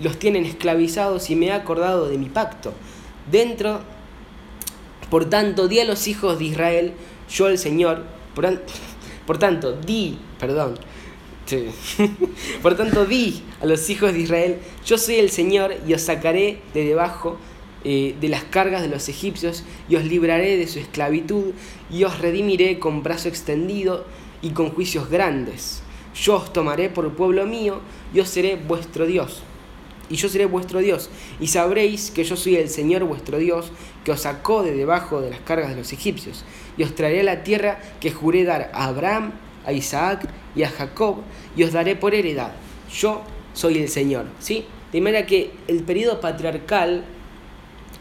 [0.02, 2.74] los tienen esclavizados y me he acordado de mi pacto.
[3.32, 3.82] Dentro,
[5.10, 6.94] por tanto, di a los hijos de Israel,
[7.30, 8.04] yo el Señor,
[8.36, 8.46] por,
[9.26, 10.76] por tanto, di, perdón,
[12.62, 16.60] por tanto di a los hijos de Israel, yo soy el Señor y os sacaré
[16.74, 17.38] de debajo
[17.84, 21.54] eh, de las cargas de los egipcios y os libraré de su esclavitud
[21.92, 24.06] y os redimiré con brazo extendido
[24.42, 25.82] y con juicios grandes.
[26.16, 27.82] Yo os tomaré por pueblo mío
[28.14, 29.42] y os seré vuestro Dios.
[30.10, 33.72] Y yo seré vuestro Dios, y sabréis que yo soy el Señor vuestro Dios,
[34.04, 36.44] que os sacó de debajo de las cargas de los egipcios
[36.78, 39.34] y os traeré la tierra que juré dar a Abraham,
[39.66, 41.18] a Isaac y a Jacob,
[41.56, 42.54] y os daré por heredad.
[42.94, 43.22] Yo
[43.54, 44.26] soy el Señor.
[44.40, 44.66] ¿sí?
[44.92, 47.04] De manera que el periodo patriarcal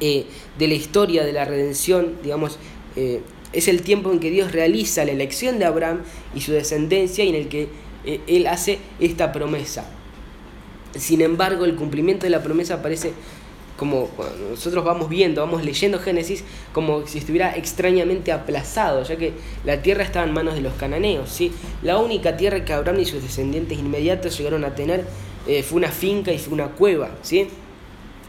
[0.01, 0.27] eh,
[0.59, 2.59] de la historia de la redención, digamos,
[2.97, 3.23] eh,
[3.53, 6.03] es el tiempo en que Dios realiza la elección de Abraham
[6.35, 7.69] y su descendencia y en el que
[8.05, 9.85] eh, Él hace esta promesa.
[10.95, 13.12] Sin embargo, el cumplimiento de la promesa parece
[13.83, 14.09] como
[14.49, 19.33] nosotros vamos viendo, vamos leyendo Génesis, como si estuviera extrañamente aplazado, ya que
[19.65, 21.29] la tierra estaba en manos de los cananeos.
[21.29, 21.51] ¿sí?
[21.83, 25.05] La única tierra que Abraham y sus descendientes inmediatos llegaron a tener
[25.49, 27.49] eh, fue una finca y fue una cueva, ¿sí?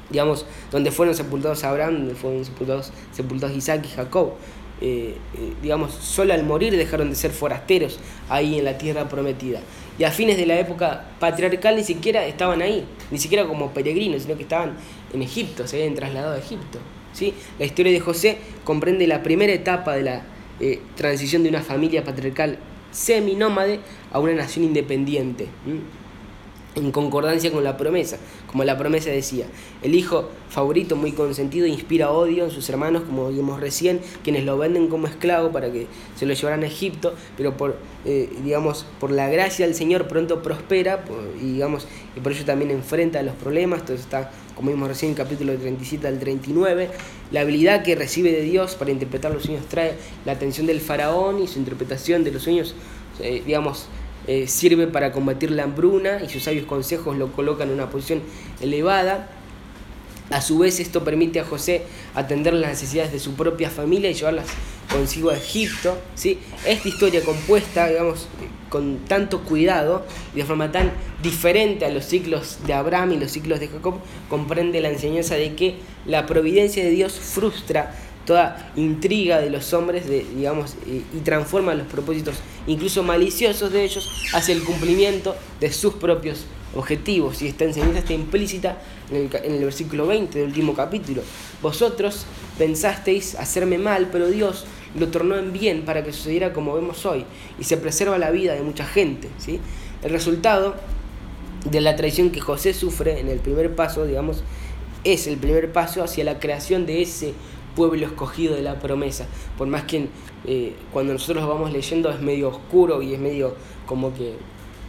[0.09, 4.33] digamos, donde fueron sepultados Abraham, donde fueron sepultados, sepultados Isaac y Jacob.
[4.81, 9.59] Eh, eh, digamos, solo al morir dejaron de ser forasteros ahí en la tierra prometida.
[9.97, 14.23] Y a fines de la época patriarcal ni siquiera estaban ahí, ni siquiera como peregrinos,
[14.23, 14.75] sino que estaban
[15.13, 16.79] en Egipto, se habían trasladado a Egipto.
[17.13, 17.33] ¿sí?
[17.59, 20.23] La historia de José comprende la primera etapa de la
[20.59, 22.57] eh, transición de una familia patriarcal
[22.91, 23.79] seminómade
[24.11, 25.47] a una nación independiente.
[26.75, 28.17] En concordancia con la promesa,
[28.47, 29.45] como la promesa decía.
[29.81, 34.57] El hijo favorito muy consentido inspira odio en sus hermanos, como vimos recién, quienes lo
[34.57, 39.11] venden como esclavo para que se lo llevaran a Egipto, pero por, eh, digamos, por
[39.11, 41.03] la gracia del Señor pronto prospera
[41.41, 43.81] y, digamos, y por ello también enfrenta los problemas.
[43.81, 46.89] Entonces está, como vimos recién, en el capítulo 37 al 39.
[47.31, 49.93] La habilidad que recibe de Dios para interpretar los sueños trae
[50.25, 52.75] la atención del faraón y su interpretación de los sueños,
[53.19, 53.87] eh, digamos,
[54.27, 58.21] eh, sirve para combatir la hambruna y sus sabios consejos lo colocan en una posición
[58.61, 59.29] elevada.
[60.29, 61.83] A su vez esto permite a José
[62.15, 64.47] atender las necesidades de su propia familia y llevarlas
[64.89, 65.97] consigo a Egipto.
[66.15, 66.39] ¿sí?
[66.65, 68.27] Esta historia compuesta, digamos,
[68.69, 70.91] con tanto cuidado y de forma tan
[71.21, 75.55] diferente a los ciclos de Abraham y los ciclos de Jacob, comprende la enseñanza de
[75.55, 75.75] que
[76.05, 77.93] la providencia de Dios frustra
[78.25, 82.35] toda intriga de los hombres, de, digamos, y, transforma los propósitos,
[82.67, 86.45] incluso maliciosos de ellos, hacia el cumplimiento de sus propios
[86.75, 87.41] objetivos.
[87.41, 88.77] Y esta enseñanza está implícita
[89.11, 91.21] en el, en el versículo 20 del último capítulo.
[91.61, 92.25] Vosotros
[92.57, 94.65] pensasteis hacerme mal, pero Dios
[94.97, 97.25] lo tornó en bien para que sucediera como vemos hoy,
[97.59, 99.29] y se preserva la vida de mucha gente.
[99.37, 99.59] ¿sí?
[100.03, 100.75] El resultado
[101.65, 104.43] de la traición que José sufre en el primer paso, digamos,
[105.03, 107.33] es el primer paso hacia la creación de ese
[107.75, 109.27] pueblo escogido de la promesa.
[109.57, 110.07] Por más que
[110.45, 113.55] eh, cuando nosotros vamos leyendo es medio oscuro y es medio
[113.85, 114.35] como que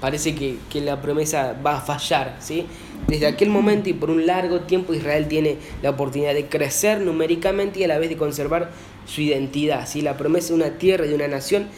[0.01, 2.37] parece que, la promesa va a fallar.
[2.41, 2.67] ¿sí?
[3.07, 7.81] Desde aquel momento y por un largo tiempo Israel tiene la oportunidad de crecer numéricamente
[7.81, 8.71] y a la vez de conservar
[9.07, 9.87] su identidad.
[9.87, 10.03] ¿sí?
[10.03, 11.69] La promesa de una tierra y de una nación,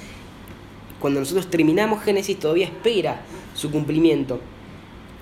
[1.01, 3.21] cuando nosotros terminamos Génesis todavía espera
[3.55, 4.41] su cumplimiento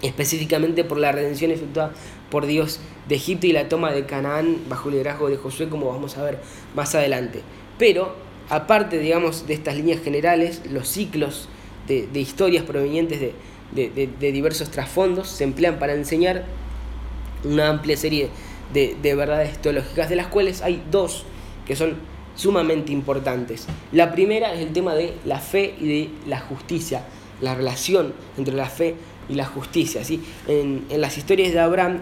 [0.05, 1.93] específicamente por la redención efectuada
[2.31, 5.87] por Dios de Egipto y la toma de Canaán bajo el liderazgo de Josué, como
[5.87, 6.39] vamos a ver
[6.75, 7.43] más adelante.
[7.79, 8.15] Pero,
[8.51, 11.49] aparte, digamos, de estas líneas generales, los ciclos
[11.87, 13.35] de, historias provenientes de,
[13.75, 16.45] de, diversos trasfondos se emplean para enseñar
[17.45, 18.31] una amplia serie
[18.73, 21.25] de, verdades teológicas, de las cuales hay dos
[21.67, 21.95] que son
[22.37, 23.67] sumamente importantes.
[23.93, 27.05] La primera es el tema de la fe y de la justicia,
[27.41, 30.05] la relación entre la fe y la justicia.
[30.05, 30.23] ¿sí?
[30.49, 32.01] En, en las historias de Abraham,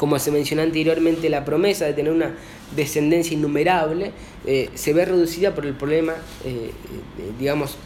[0.00, 2.32] como se mencionó anteriormente, la promesa de tener una
[2.74, 4.12] descendencia innumerable
[4.46, 6.14] eh, se ve reducida por el problema,
[6.44, 7.76] eh, eh, digamos,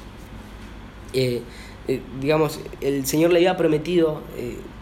[2.21, 4.23] digamos, el Señor le había prometido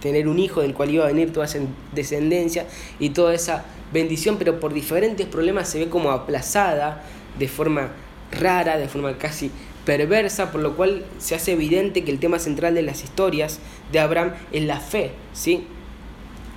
[0.00, 1.58] tener un hijo del cual iba a venir toda esa
[1.94, 2.66] descendencia
[2.98, 7.02] y toda esa bendición, pero por diferentes problemas se ve como aplazada
[7.38, 7.90] de forma
[8.30, 9.50] rara, de forma casi
[9.84, 13.58] perversa, por lo cual se hace evidente que el tema central de las historias
[13.90, 15.64] de Abraham es la fe, ¿sí?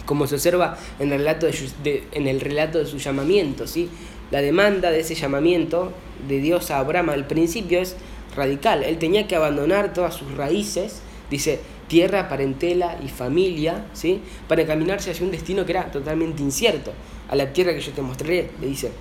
[0.06, 1.48] Como se observa en el relato
[1.84, 3.90] de, en el relato de su llamamiento, ¿sí?
[4.32, 5.92] La demanda de ese llamamiento
[6.28, 7.96] de Dios a Abraham al principio es
[8.36, 8.84] radical.
[8.84, 14.22] Él tenía que abandonar todas sus raíces, dice, tierra, parentela y familia, ¿sí?
[14.48, 16.92] Para caminarse hacia un destino que era totalmente incierto,
[17.30, 18.92] a la tierra que yo te mostraré, le dice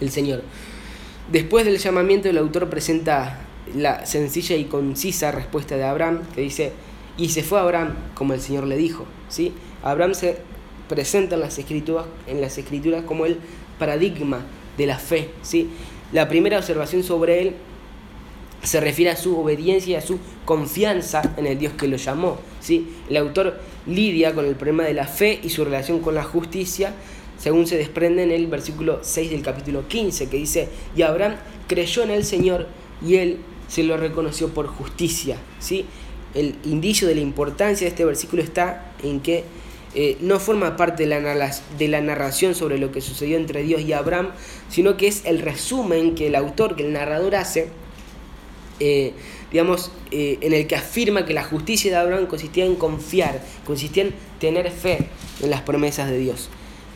[0.00, 0.42] el Señor.
[1.30, 3.38] Después del llamamiento, el autor presenta
[3.74, 6.72] la sencilla y concisa respuesta de Abraham, que dice,
[7.16, 9.06] y se fue Abraham como el Señor le dijo.
[9.28, 9.52] ¿sí?
[9.82, 10.38] Abraham se
[10.88, 13.38] presenta en las, escrituras, en las escrituras como el
[13.78, 14.40] paradigma
[14.76, 15.30] de la fe.
[15.42, 15.70] ¿sí?
[16.12, 17.54] La primera observación sobre él
[18.62, 22.38] se refiere a su obediencia y a su confianza en el Dios que lo llamó.
[22.60, 22.94] ¿sí?
[23.08, 26.94] El autor lidia con el problema de la fe y su relación con la justicia
[27.42, 31.34] según se desprende en el versículo 6 del capítulo 15, que dice, y Abraham
[31.66, 32.68] creyó en el Señor
[33.04, 35.38] y él se lo reconoció por justicia.
[35.58, 35.84] ¿sí?
[36.34, 39.42] El indicio de la importancia de este versículo está en que
[39.96, 44.28] eh, no forma parte de la, narración sobre lo que sucedió entre Dios y Abraham,
[44.68, 47.70] sino que es el resumen que el autor, que el narrador hace,
[48.78, 49.14] eh,
[49.50, 54.04] digamos, eh, en el que afirma que la justicia de Abraham consistía en confiar, consistía
[54.04, 55.08] en tener fe
[55.42, 56.48] en las promesas de Dios.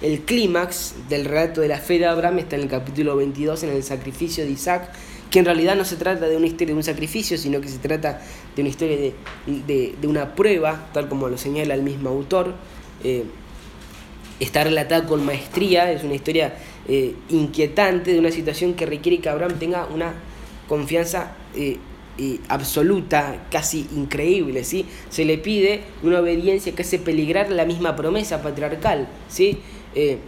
[0.03, 3.71] El clímax del relato de la fe de Abraham está en el capítulo 22, en
[3.71, 4.91] el sacrificio de Isaac,
[5.31, 7.79] que en realidad no se trata de una historia de un sacrificio, sino que se
[7.79, 8.21] trata
[8.55, 8.99] de una historia
[9.47, 12.55] de, una prueba, tal como lo señala el mismo autor.
[13.03, 13.25] Eh,
[14.39, 16.55] está relatada con maestría, es una historia
[16.89, 20.13] eh, inquietante de una situación que requiere que Abraham tenga una
[20.69, 21.79] confianza eh,
[22.49, 24.85] absoluta, casi increíble, ¿sí?
[25.09, 29.59] Se le pide una obediencia que hace peligrar la misma promesa patriarcal, ¿sí?
[29.97, 30.19] Eh,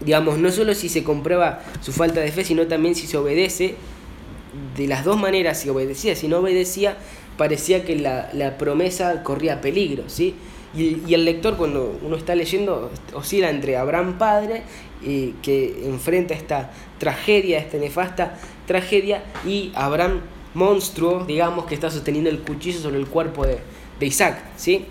[0.00, 3.76] digamos, no solo si se comprueba su falta de fe, sino también si se obedece
[4.76, 6.96] de las dos maneras, si obedecía, si no obedecía,
[7.36, 10.34] parecía que la, promesa corría peligro, ¿sí?
[10.74, 14.62] Y, el lector cuando uno está leyendo oscila entre Abraham padre,
[15.04, 20.20] eh, que enfrenta esta tragedia, esta nefasta tragedia, y Abraham
[20.54, 23.58] monstruo, digamos, que está sosteniendo el cuchillo sobre el cuerpo de,
[24.00, 24.86] de Isaac, ¿sí?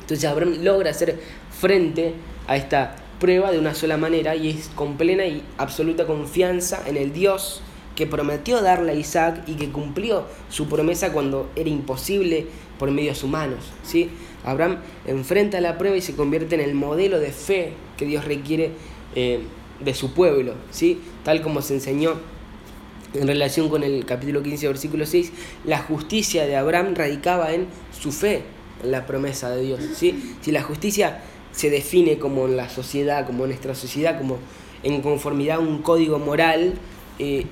[0.00, 1.18] Entonces Abraham logra hacer
[1.58, 2.14] frente
[2.46, 6.96] a esta prueba de una sola manera y es con plena y absoluta confianza en
[6.96, 7.62] el Dios
[7.94, 12.46] que prometió darle a Isaac y que cumplió su promesa cuando era imposible
[12.78, 13.72] por medios humanos.
[13.82, 14.10] ¿sí?
[14.44, 18.72] Abraham enfrenta la prueba y se convierte en el modelo de fe que Dios requiere
[19.14, 19.40] eh,
[19.80, 21.00] de su pueblo, ¿sí?
[21.24, 22.14] tal como se enseñó
[23.14, 25.32] en relación con el capítulo 15, versículo 6,
[25.64, 27.66] la justicia de Abraham radicaba en
[27.98, 28.42] su fe
[28.82, 29.80] en la promesa de Dios.
[29.94, 30.36] ¿sí?
[30.42, 31.22] Si la justicia
[31.56, 34.38] se define como en la sociedad, como en nuestra sociedad, como
[34.82, 36.74] en conformidad a un código moral,
[37.18, 37.46] eh,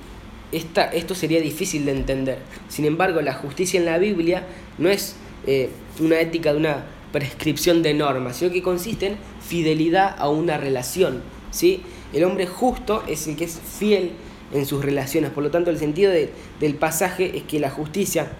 [0.51, 2.37] esto sería difícil de entender.
[2.69, 4.45] Sin embargo, la justicia en la Biblia
[4.77, 5.15] no es
[5.47, 5.69] eh,
[5.99, 11.23] una ética de una prescripción de normas, sino que consiste en fidelidad a una relación.
[11.49, 11.81] ¿sí?
[12.13, 14.11] El hombre justo es el que es fiel
[14.53, 15.31] en sus relaciones.
[15.31, 18.31] Por lo tanto, el sentido del pasaje es que la justicia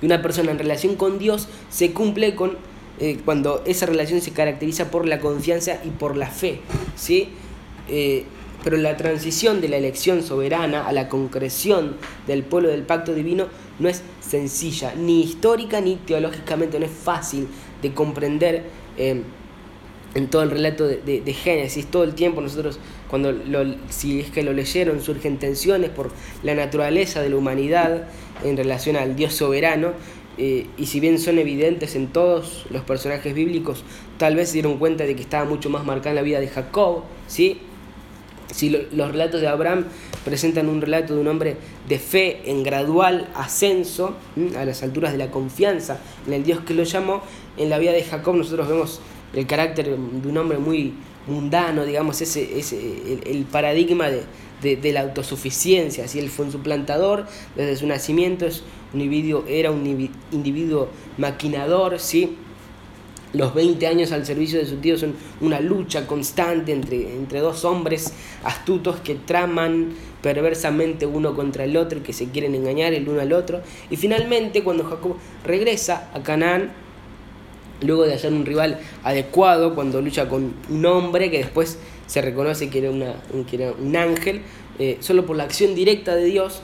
[0.00, 2.56] de una persona en relación con Dios se cumple con
[3.00, 6.60] eh, cuando esa relación se caracteriza por la confianza y por la fe.
[6.96, 7.28] ¿sí?
[7.88, 8.24] Eh,
[8.62, 11.96] pero la transición de la elección soberana a la concreción
[12.26, 13.46] del pueblo del pacto divino
[13.78, 17.46] no es sencilla, ni histórica ni teológicamente, no es fácil
[17.82, 18.64] de comprender
[18.96, 19.22] eh,
[20.14, 21.86] en todo el relato de, Génesis.
[21.86, 22.78] Todo el tiempo nosotros,
[23.10, 26.10] cuando lo, si es que lo leyeron, surgen tensiones por
[26.42, 28.08] la naturaleza de la humanidad
[28.44, 29.92] en relación al Dios soberano.
[30.36, 33.84] Eh, y si bien son evidentes en todos los personajes bíblicos,
[34.18, 36.48] tal vez se dieron cuenta de que estaba mucho más marcada en la vida de
[36.48, 37.60] Jacob, ¿sí?
[38.52, 39.86] Si los relatos de Abraham
[40.24, 41.56] presentan un relato de un hombre
[41.88, 44.14] de fe en gradual ascenso
[44.56, 47.22] a las alturas de la confianza en el Dios que lo llamó,
[47.56, 49.00] en la vida de Jacob nosotros vemos
[49.32, 50.94] el carácter de un hombre muy
[51.26, 56.08] mundano, digamos, ese, ese el, paradigma de, la autosuficiencia.
[56.08, 59.86] Si él fue un suplantador desde su nacimiento, es un individuo, era un
[60.32, 60.88] individuo
[61.18, 62.36] maquinador, ¿sí?
[63.34, 67.64] Los 20 años al servicio de su tío son una lucha constante entre, entre dos
[67.64, 68.12] hombres
[68.44, 69.92] astutos que traman
[70.22, 73.60] perversamente uno contra el otro y que se quieren engañar el uno al otro.
[73.90, 76.83] Y finalmente, cuando Jacob regresa a Canaán,
[77.80, 82.70] luego de hallar un rival adecuado, cuando lucha con un hombre que después se reconoce
[82.70, 83.14] que era, una,
[83.48, 84.42] que era un ángel,
[84.78, 86.60] eh, solo por la acción directa de Dios,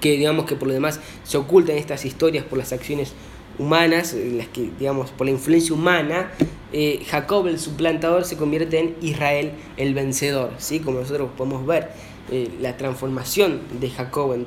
[0.00, 3.14] que digamos que por lo demás se ocultan estas historias por las acciones
[3.58, 6.30] humanas, las que, digamos, por la influencia humana,
[6.72, 10.80] eh, Jacob el suplantador se convierte en Israel el vencedor, ¿sí?
[10.80, 11.90] Como nosotros podemos ver
[12.30, 14.46] eh, la transformación de Jacob en,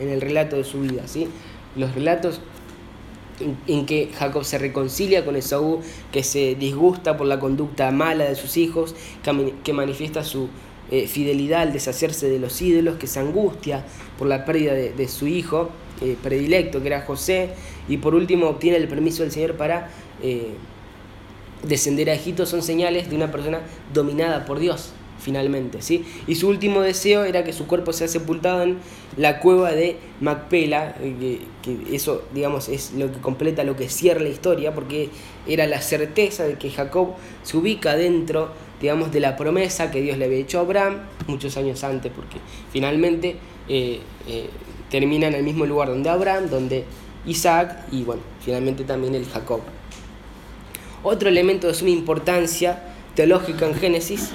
[0.00, 1.28] en, el relato de su vida, ¿sí?
[1.76, 2.40] Los relatos
[3.66, 5.80] en, que Jacob se reconcilia con Esaú,
[6.12, 8.94] que se disgusta por la conducta mala de sus hijos,
[9.62, 10.48] que, manifiesta su
[10.90, 13.84] eh, fidelidad al deshacerse de los ídolos, que se angustia
[14.18, 15.70] por la pérdida de su hijo,
[16.00, 17.50] eh, predilecto, que era José,
[17.88, 19.90] y por último obtiene el permiso del Señor para
[20.22, 20.48] eh,
[21.62, 23.60] descender a Egipto, son señales de una persona
[23.92, 24.92] dominada por Dios,
[25.24, 25.80] finalmente.
[25.80, 26.04] ¿sí?
[26.26, 28.78] Y su último deseo era que su cuerpo sea sepultado en
[29.16, 34.20] la cueva de Macpela, eh, que, eso, digamos, es lo que completa, lo que cierra
[34.20, 35.08] la historia, porque
[35.48, 40.18] era la certeza de que Jacob se ubica dentro, digamos, de la promesa que Dios
[40.18, 42.36] le había hecho a Abraham muchos años antes, porque
[42.70, 43.36] finalmente
[44.90, 46.84] termina en el mismo lugar donde Abraham, donde
[47.26, 49.60] Isaac y bueno, finalmente también el Jacob.
[51.02, 54.30] Otro elemento de suma importancia teológica en Génesis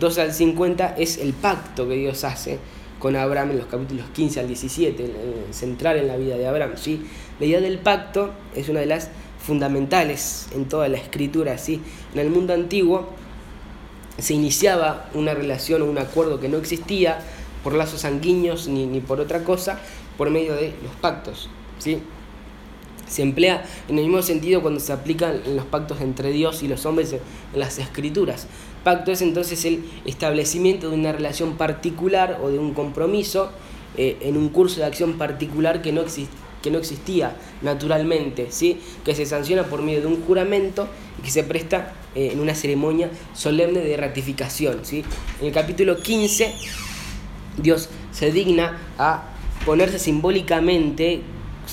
[0.00, 2.58] 2 al 50 es el pacto que Dios hace
[2.98, 5.12] con Abraham en los capítulos 15 al 17,
[5.50, 6.72] central en la vida de Abraham.
[6.76, 7.04] ¿sí?
[7.38, 9.10] La idea del pacto es una de las
[9.44, 11.58] fundamentales en toda la escritura.
[11.58, 11.82] ¿sí?
[12.14, 13.10] En el mundo antiguo
[14.18, 17.18] se iniciaba una relación o un acuerdo que no existía
[17.62, 19.80] por lazos sanguíneos ni, ni por otra cosa,
[20.16, 21.50] por medio de los pactos.
[21.78, 22.00] ¿sí?
[23.08, 26.86] Se emplea en el mismo sentido cuando se aplican los pactos entre Dios y los
[26.86, 27.20] hombres en
[27.54, 28.46] las escrituras.
[28.82, 33.50] Pacto es entonces el establecimiento de una relación particular o de un compromiso
[33.96, 36.02] eh, en un curso de acción particular que no,
[36.62, 38.78] que no existía naturalmente, ¿sí?
[39.04, 42.54] que se sanciona por medio de un juramento y que se presta eh, en una
[42.54, 44.80] ceremonia solemne de ratificación.
[44.82, 45.04] ¿sí?
[45.40, 46.52] En el capítulo 15,
[47.58, 49.30] Dios se digna a
[49.64, 51.20] ponerse simbólicamente,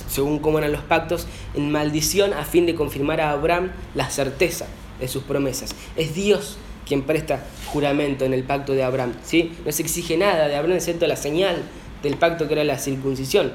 [0.08, 4.68] según cómo eran los pactos, en maldición a fin de confirmar a Abraham la certeza
[5.00, 5.76] de sus promesas.
[5.96, 9.14] Es Dios quien presta juramento en el pacto de Abraham.
[9.24, 9.54] ¿sí?
[9.66, 11.64] No se exige nada de Abraham excepto la señal
[12.04, 13.54] del pacto que era la circuncisión.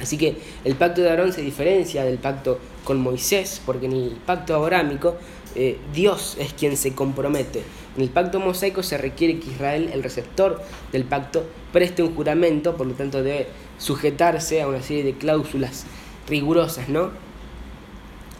[0.00, 4.10] Así que el pacto de Abraham se diferencia del pacto con Moisés, porque en el
[4.26, 5.16] pacto abrámico
[5.54, 7.62] eh, Dios es quien se compromete.
[7.96, 10.60] En el pacto mosaico se requiere que Israel, el receptor
[10.92, 13.48] del pacto, preste un juramento, por lo tanto debe
[13.78, 15.84] sujetarse a una serie de cláusulas
[16.28, 17.10] rigurosas, ¿no?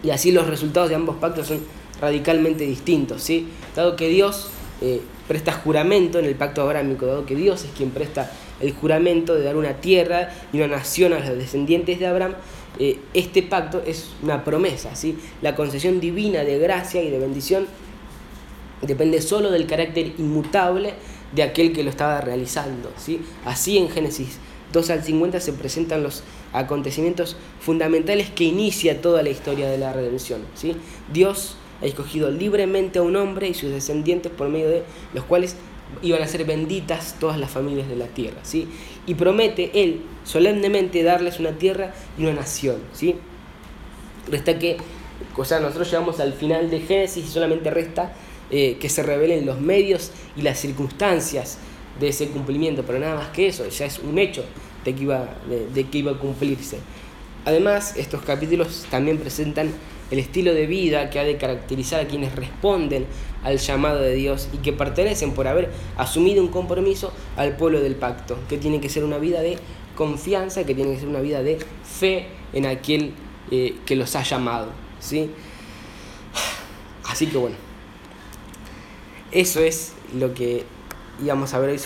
[0.02, 1.60] Y así los resultados de ambos pactos son
[2.01, 3.48] radicalmente distintos, ¿sí?
[3.76, 4.48] Dado que Dios
[4.82, 9.35] eh, presta juramento en el pacto abrámico, dado que Dios es quien presta el juramento
[9.35, 12.35] de dar una tierra y una nación a los descendientes de Abraham,
[12.78, 15.16] eh, este pacto es una promesa, ¿sí?
[15.43, 17.66] La concesión divina de gracia y de bendición
[18.86, 20.94] depende solo del carácter inmutable
[21.32, 23.20] de aquel que lo estaba realizando, ¿sí?
[23.44, 24.39] Así en Génesis
[24.73, 29.93] 2 al 50 se presentan los acontecimientos fundamentales que inicia toda la historia de la
[29.93, 30.77] redención, ¿sí?
[31.12, 34.82] Dios ha escogido libremente a un hombre y sus descendientes por medio de
[35.12, 35.56] los cuales
[36.02, 38.69] iban a ser benditas todas las familias de la tierra, ¿sí?
[39.06, 43.16] Y promete él solemnemente darles una tierra y una nación, ¿sí?
[44.31, 44.78] Resta que,
[45.36, 48.12] o sea, nosotros llegamos al final de Génesis y solamente resta
[48.50, 51.58] eh, que se revelen los medios y las circunstancias
[52.00, 54.44] de ese cumplimiento, pero nada más que eso, ya es un hecho
[54.84, 55.28] de que iba,
[55.72, 56.78] de que iba a cumplirse.
[57.44, 59.70] Además, estos capítulos también presentan
[60.10, 63.06] el estilo de vida que ha de caracterizar a quienes responden
[63.42, 67.96] al llamado de Dios y que pertenecen por haber asumido un compromiso al pueblo del
[67.96, 69.58] pacto, que tiene que ser una vida de
[69.94, 73.12] confianza, que tiene que ser una vida de fe en aquel
[73.50, 74.68] eh, que los ha llamado.
[75.00, 75.30] ¿sí?
[77.04, 77.56] Así que bueno,
[79.35, 80.65] eso es lo que
[81.23, 81.82] íbamos a ver hoy sobre